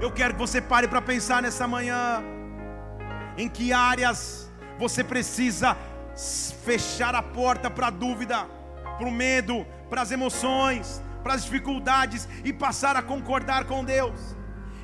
Eu 0.00 0.10
quero 0.10 0.34
que 0.34 0.40
você 0.40 0.60
pare 0.60 0.88
para 0.88 1.00
pensar 1.00 1.42
nessa 1.42 1.66
manhã. 1.66 2.22
Em 3.36 3.48
que 3.48 3.72
áreas 3.72 4.50
você 4.78 5.02
precisa 5.02 5.76
fechar 6.64 7.14
a 7.14 7.22
porta 7.22 7.70
para 7.70 7.86
a 7.86 7.90
dúvida, 7.90 8.46
para 8.98 9.06
o 9.06 9.10
medo, 9.10 9.66
para 9.88 10.02
as 10.02 10.10
emoções, 10.10 11.00
para 11.22 11.34
as 11.34 11.44
dificuldades 11.44 12.28
e 12.44 12.52
passar 12.52 12.96
a 12.96 13.02
concordar 13.02 13.64
com 13.64 13.84
Deus? 13.84 14.36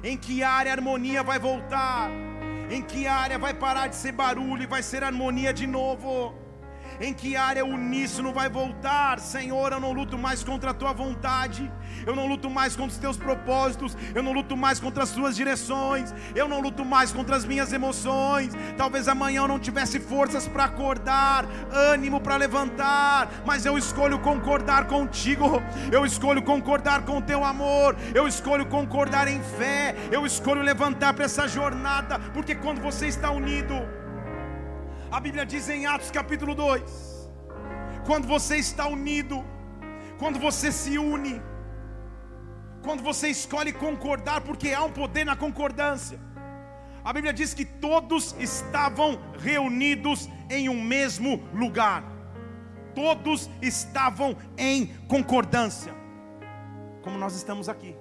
Em 0.03 0.17
que 0.17 0.43
área 0.43 0.73
a 0.73 0.77
harmonia 0.77 1.23
vai 1.23 1.39
voltar? 1.39 2.28
Em 2.71 2.83
que 2.83 3.07
área 3.07 3.39
vai 3.39 3.55
parar 3.55 3.87
de 3.87 3.97
ser 3.97 4.13
barulho 4.13 4.63
e 4.63 4.67
vai 4.67 4.83
ser 4.83 5.03
harmonia 5.03 5.55
de 5.55 5.67
novo? 5.67 6.35
Em 7.01 7.15
que 7.15 7.37
área 7.37 7.65
o 7.65 7.69
uníssono 7.69 8.33
vai 8.33 8.49
voltar? 8.49 9.21
Senhor, 9.21 9.73
eu 9.73 9.81
não 9.81 9.93
luto 9.93 10.19
mais 10.19 10.43
contra 10.43 10.73
a 10.73 10.75
tua 10.75 10.93
vontade, 10.93 11.71
eu 12.05 12.17
não 12.17 12.27
luto 12.27 12.51
mais 12.51 12.75
contra 12.75 12.93
os 12.93 12.99
teus 12.99 13.17
propósitos, 13.17 13.97
eu 14.15 14.23
não 14.23 14.33
luto 14.33 14.57
mais 14.57 14.81
contra 14.81 15.05
as 15.05 15.11
tuas 15.13 15.37
direções, 15.37 16.13
eu 16.35 16.49
não 16.49 16.61
luto 16.61 16.85
mais 16.85 17.13
contra 17.13 17.37
as 17.37 17.45
minhas 17.45 17.73
emoções. 17.73 18.53
Talvez 18.77 19.07
amanhã 19.07 19.43
eu 19.43 19.49
não 19.49 19.59
tivesse 19.59 20.01
forças 20.01 20.49
para 20.49 20.65
acordar, 20.65 21.47
ânimo 21.71 22.21
para 22.21 22.37
levantar, 22.37 23.29
mas 23.47 23.65
eu 23.65 23.79
escolho 23.79 24.19
concordar 24.19 24.87
contigo, 24.87 25.63
eu 25.93 26.05
escolho 26.05 26.43
concordar 26.43 27.03
com 27.03 27.19
o 27.19 27.23
teu 27.23 27.45
amor, 27.45 27.97
eu 28.15 28.27
escolho 28.27 28.67
concordar 28.67 29.29
em 29.29 29.41
fé, 29.43 29.95
eu 30.11 30.27
escolho 30.27 30.63
levantar 30.63 31.15
para 31.15 31.25
essa 31.25 31.47
jornada, 31.47 32.19
porque 32.33 32.55
quando 32.55 32.81
você 32.81 33.07
está 33.07 33.31
unido, 33.31 33.75
a 35.11 35.21
Bíblia 35.21 35.45
diz 35.47 35.69
em 35.69 35.87
Atos 35.87 36.11
capítulo 36.11 36.55
2: 36.55 37.31
quando 38.07 38.27
você 38.27 38.57
está 38.57 38.87
unido, 38.87 39.45
quando 40.19 40.39
você 40.39 40.71
se 40.71 40.99
une, 40.99 41.41
quando 42.83 43.03
você 43.03 43.29
escolhe 43.29 43.73
concordar, 43.73 44.41
porque 44.43 44.73
há 44.73 44.85
um 44.85 44.93
poder 44.93 45.25
na 45.25 45.37
concordância. 45.37 46.19
A 47.05 47.13
Bíblia 47.13 47.33
diz 47.33 47.55
que 47.55 47.65
todos 47.65 48.35
estavam 48.39 49.19
reunidos 49.39 50.29
em 50.51 50.69
um 50.69 50.83
mesmo 50.83 51.49
lugar, 51.55 52.05
todos 52.95 53.49
estavam 53.63 54.37
em 54.59 54.87
concordância, 55.07 55.95
como 57.03 57.19
nós 57.19 57.35
estamos 57.35 57.69
aqui. 57.69 57.97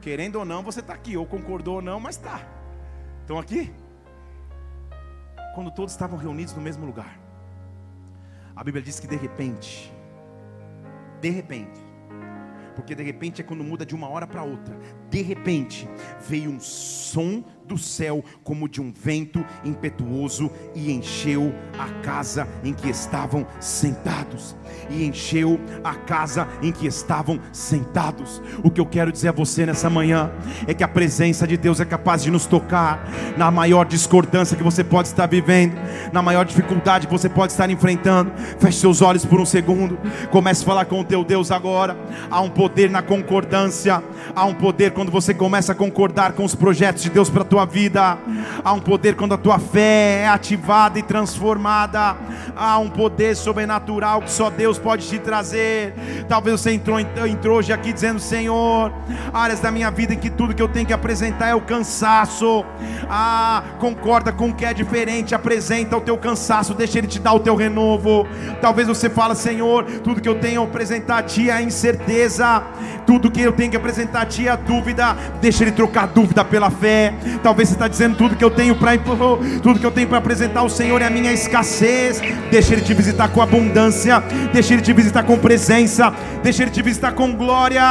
Querendo 0.00 0.36
ou 0.36 0.44
não, 0.44 0.62
você 0.62 0.80
está 0.80 0.94
aqui, 0.94 1.16
ou 1.16 1.26
concordou 1.26 1.76
ou 1.76 1.82
não, 1.82 2.00
mas 2.00 2.16
está. 2.16 2.40
Estão 3.20 3.38
aqui? 3.38 3.72
Quando 5.54 5.70
todos 5.70 5.92
estavam 5.92 6.18
reunidos 6.18 6.54
no 6.54 6.62
mesmo 6.62 6.86
lugar. 6.86 7.18
A 8.54 8.62
Bíblia 8.62 8.82
diz 8.82 9.00
que 9.00 9.06
de 9.06 9.16
repente, 9.16 9.92
de 11.20 11.30
repente, 11.30 11.80
porque 12.80 12.94
de 12.94 13.02
repente 13.02 13.42
é 13.42 13.44
quando 13.44 13.62
muda 13.62 13.84
de 13.84 13.94
uma 13.94 14.08
hora 14.08 14.26
para 14.26 14.42
outra, 14.42 14.74
de 15.10 15.20
repente 15.20 15.86
veio 16.26 16.50
um 16.50 16.58
som 16.58 17.44
do 17.70 17.78
céu 17.78 18.24
como 18.42 18.68
de 18.68 18.80
um 18.80 18.92
vento 18.92 19.44
impetuoso 19.64 20.50
e 20.74 20.90
encheu 20.90 21.54
a 21.78 21.88
casa 22.02 22.48
em 22.64 22.72
que 22.74 22.90
estavam 22.90 23.46
sentados. 23.60 24.56
E 24.88 25.04
encheu 25.04 25.60
a 25.84 25.94
casa 25.94 26.48
em 26.60 26.72
que 26.72 26.86
estavam 26.86 27.38
sentados. 27.52 28.42
O 28.64 28.70
que 28.70 28.80
eu 28.80 28.86
quero 28.86 29.12
dizer 29.12 29.28
a 29.28 29.32
você 29.32 29.64
nessa 29.64 29.88
manhã 29.88 30.32
é 30.66 30.74
que 30.74 30.82
a 30.82 30.88
presença 30.88 31.46
de 31.46 31.56
Deus 31.56 31.78
é 31.78 31.84
capaz 31.84 32.24
de 32.24 32.30
nos 32.30 32.44
tocar 32.46 33.08
na 33.36 33.52
maior 33.52 33.86
discordância 33.86 34.56
que 34.56 34.64
você 34.64 34.82
pode 34.82 35.06
estar 35.06 35.26
vivendo, 35.26 35.76
na 36.12 36.22
maior 36.22 36.44
dificuldade 36.44 37.06
que 37.06 37.12
você 37.12 37.28
pode 37.28 37.52
estar 37.52 37.70
enfrentando. 37.70 38.32
Feche 38.58 38.78
seus 38.78 39.00
olhos 39.00 39.24
por 39.24 39.40
um 39.40 39.46
segundo. 39.46 39.96
Comece 40.32 40.64
a 40.64 40.66
falar 40.66 40.86
com 40.86 40.98
o 40.98 41.04
teu 41.04 41.22
Deus 41.22 41.52
agora. 41.52 41.96
Há 42.28 42.40
um 42.40 42.50
poder 42.50 42.69
na 42.90 43.02
concordância, 43.02 44.02
há 44.34 44.44
um 44.44 44.54
poder 44.54 44.92
quando 44.92 45.10
você 45.10 45.34
começa 45.34 45.72
a 45.72 45.74
concordar 45.74 46.32
com 46.32 46.44
os 46.44 46.54
projetos 46.54 47.02
de 47.02 47.10
Deus 47.10 47.28
para 47.28 47.42
a 47.42 47.44
tua 47.44 47.64
vida. 47.64 48.16
Há 48.64 48.72
um 48.72 48.80
poder 48.80 49.16
quando 49.16 49.34
a 49.34 49.38
tua 49.38 49.58
fé 49.58 50.22
é 50.22 50.28
ativada 50.28 50.98
e 50.98 51.02
transformada. 51.02 52.16
Há 52.56 52.78
um 52.78 52.88
poder 52.88 53.36
sobrenatural 53.36 54.22
que 54.22 54.30
só 54.30 54.48
Deus 54.50 54.78
pode 54.78 55.06
te 55.06 55.18
trazer. 55.18 55.94
Talvez 56.28 56.60
você 56.60 56.72
entrou, 56.72 56.98
entrou 57.00 57.58
hoje 57.58 57.72
aqui 57.72 57.92
dizendo: 57.92 58.18
Senhor, 58.18 58.92
áreas 59.32 59.60
da 59.60 59.70
minha 59.70 59.90
vida 59.90 60.14
em 60.14 60.18
que 60.18 60.30
tudo 60.30 60.54
que 60.54 60.62
eu 60.62 60.68
tenho 60.68 60.86
que 60.86 60.92
apresentar 60.92 61.48
é 61.48 61.54
o 61.54 61.60
cansaço. 61.60 62.64
Ah, 63.08 63.62
concorda 63.78 64.32
com 64.32 64.48
o 64.48 64.54
que 64.54 64.64
é 64.64 64.72
diferente, 64.72 65.34
apresenta 65.34 65.96
o 65.96 66.00
teu 66.00 66.16
cansaço, 66.16 66.74
deixa 66.74 66.98
Ele 66.98 67.06
te 67.06 67.18
dar 67.18 67.32
o 67.32 67.40
teu 67.40 67.54
renovo. 67.56 68.26
Talvez 68.60 68.88
você 68.88 69.10
fale: 69.10 69.34
Senhor, 69.34 69.84
tudo 70.02 70.20
que 70.20 70.28
eu 70.28 70.38
tenho 70.38 70.62
a 70.62 70.64
apresentar 70.64 71.18
a 71.18 71.22
Ti 71.22 71.50
é 71.50 71.60
incerteza. 71.60 72.49
Glória. 72.50 72.62
Tudo 73.06 73.30
que 73.30 73.40
eu 73.40 73.52
tenho 73.52 73.70
que 73.70 73.76
apresentar 73.76 74.22
a 74.22 74.26
Ti 74.26 74.48
é 74.48 74.56
dúvida. 74.56 75.16
Deixa 75.40 75.64
Ele 75.64 75.72
trocar 75.72 76.06
dúvida 76.06 76.44
pela 76.44 76.70
fé. 76.70 77.12
Talvez 77.42 77.68
você 77.68 77.74
está 77.74 77.88
dizendo 77.88 78.16
tudo 78.16 78.36
que 78.36 78.44
eu 78.44 78.50
tenho 78.50 78.74
para 78.74 78.96
tudo 79.62 79.78
que 79.78 79.86
eu 79.86 79.90
tenho 79.90 80.08
para 80.08 80.18
apresentar 80.18 80.60
ao 80.60 80.68
Senhor 80.68 81.00
é 81.00 81.06
a 81.06 81.10
minha 81.10 81.32
escassez. 81.32 82.20
Deixa 82.50 82.72
Ele 82.72 82.82
te 82.82 82.94
visitar 82.94 83.28
com 83.28 83.42
abundância. 83.42 84.22
Deixa 84.52 84.74
Ele 84.74 84.82
te 84.82 84.92
visitar 84.92 85.22
com 85.22 85.38
presença. 85.38 86.12
Deixa 86.42 86.62
Ele 86.62 86.70
te 86.70 86.82
visitar 86.82 87.12
com 87.12 87.32
glória. 87.32 87.82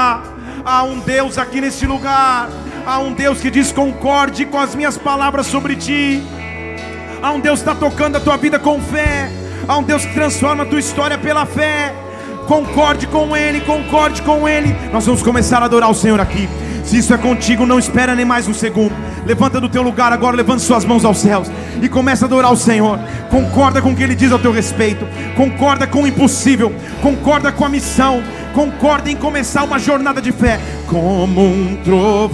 Há 0.66 0.84
um 0.84 1.00
Deus 1.00 1.38
aqui 1.38 1.62
neste 1.62 1.86
lugar. 1.86 2.50
Há 2.86 3.00
um 3.00 3.14
Deus 3.14 3.40
que 3.40 3.50
diz: 3.50 3.72
concorde 3.72 4.46
com 4.46 4.60
as 4.60 4.76
minhas 4.76 4.98
palavras 4.98 5.48
sobre 5.48 5.76
ti. 5.76 6.24
Há 7.22 7.32
um 7.32 7.40
Deus 7.40 7.62
que 7.62 7.70
está 7.70 7.80
tocando 7.80 8.16
a 8.16 8.20
tua 8.20 8.38
vida 8.38 8.58
com 8.58 8.80
fé. 8.80 9.30
Há 9.68 9.78
um 9.78 9.84
Deus 9.84 10.06
que 10.06 10.14
transforma 10.14 10.64
a 10.64 10.66
tua 10.66 10.80
história 10.80 11.18
pela 11.18 11.46
fé. 11.46 11.94
Concorde 12.50 13.06
com 13.06 13.38
Ele, 13.38 13.62
concorde 13.62 14.24
com 14.24 14.50
Ele. 14.50 14.76
Nós 14.92 15.06
vamos 15.06 15.22
começar 15.22 15.62
a 15.62 15.66
adorar 15.66 15.88
o 15.92 15.94
Senhor 15.94 16.20
aqui. 16.20 16.50
Se 16.84 16.98
isso 16.98 17.14
é 17.14 17.18
contigo, 17.18 17.64
não 17.64 17.78
espera 17.78 18.16
nem 18.16 18.26
mais 18.26 18.48
um 18.48 18.56
segundo. 18.56 18.92
Levanta 19.24 19.62
do 19.62 19.70
teu 19.70 19.84
lugar 19.84 20.12
agora, 20.12 20.36
levanta 20.36 20.58
suas 20.58 20.84
mãos 20.84 21.06
aos 21.06 21.20
céus 21.20 21.48
e 21.80 21.88
começa 21.88 22.26
a 22.26 22.28
adorar 22.28 22.52
o 22.52 22.58
Senhor. 22.58 22.98
Concorda 23.30 23.84
com 23.84 23.92
o 23.92 23.96
que 23.96 24.02
Ele 24.02 24.16
diz 24.16 24.32
ao 24.32 24.40
teu 24.40 24.52
respeito. 24.52 25.08
Concorda 25.36 25.86
com 25.86 26.02
o 26.02 26.08
impossível. 26.08 26.74
Concorda 27.04 27.52
com 27.52 27.66
a 27.66 27.70
missão. 27.70 28.24
Concorda 28.56 29.12
em 29.12 29.16
começar 29.16 29.64
uma 29.64 29.78
jornada 29.78 30.20
de 30.20 30.32
fé. 30.32 30.60
Como 30.88 31.46
um 31.46 31.78
trovão 31.84 32.32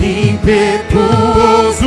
impetuoso 0.00 1.80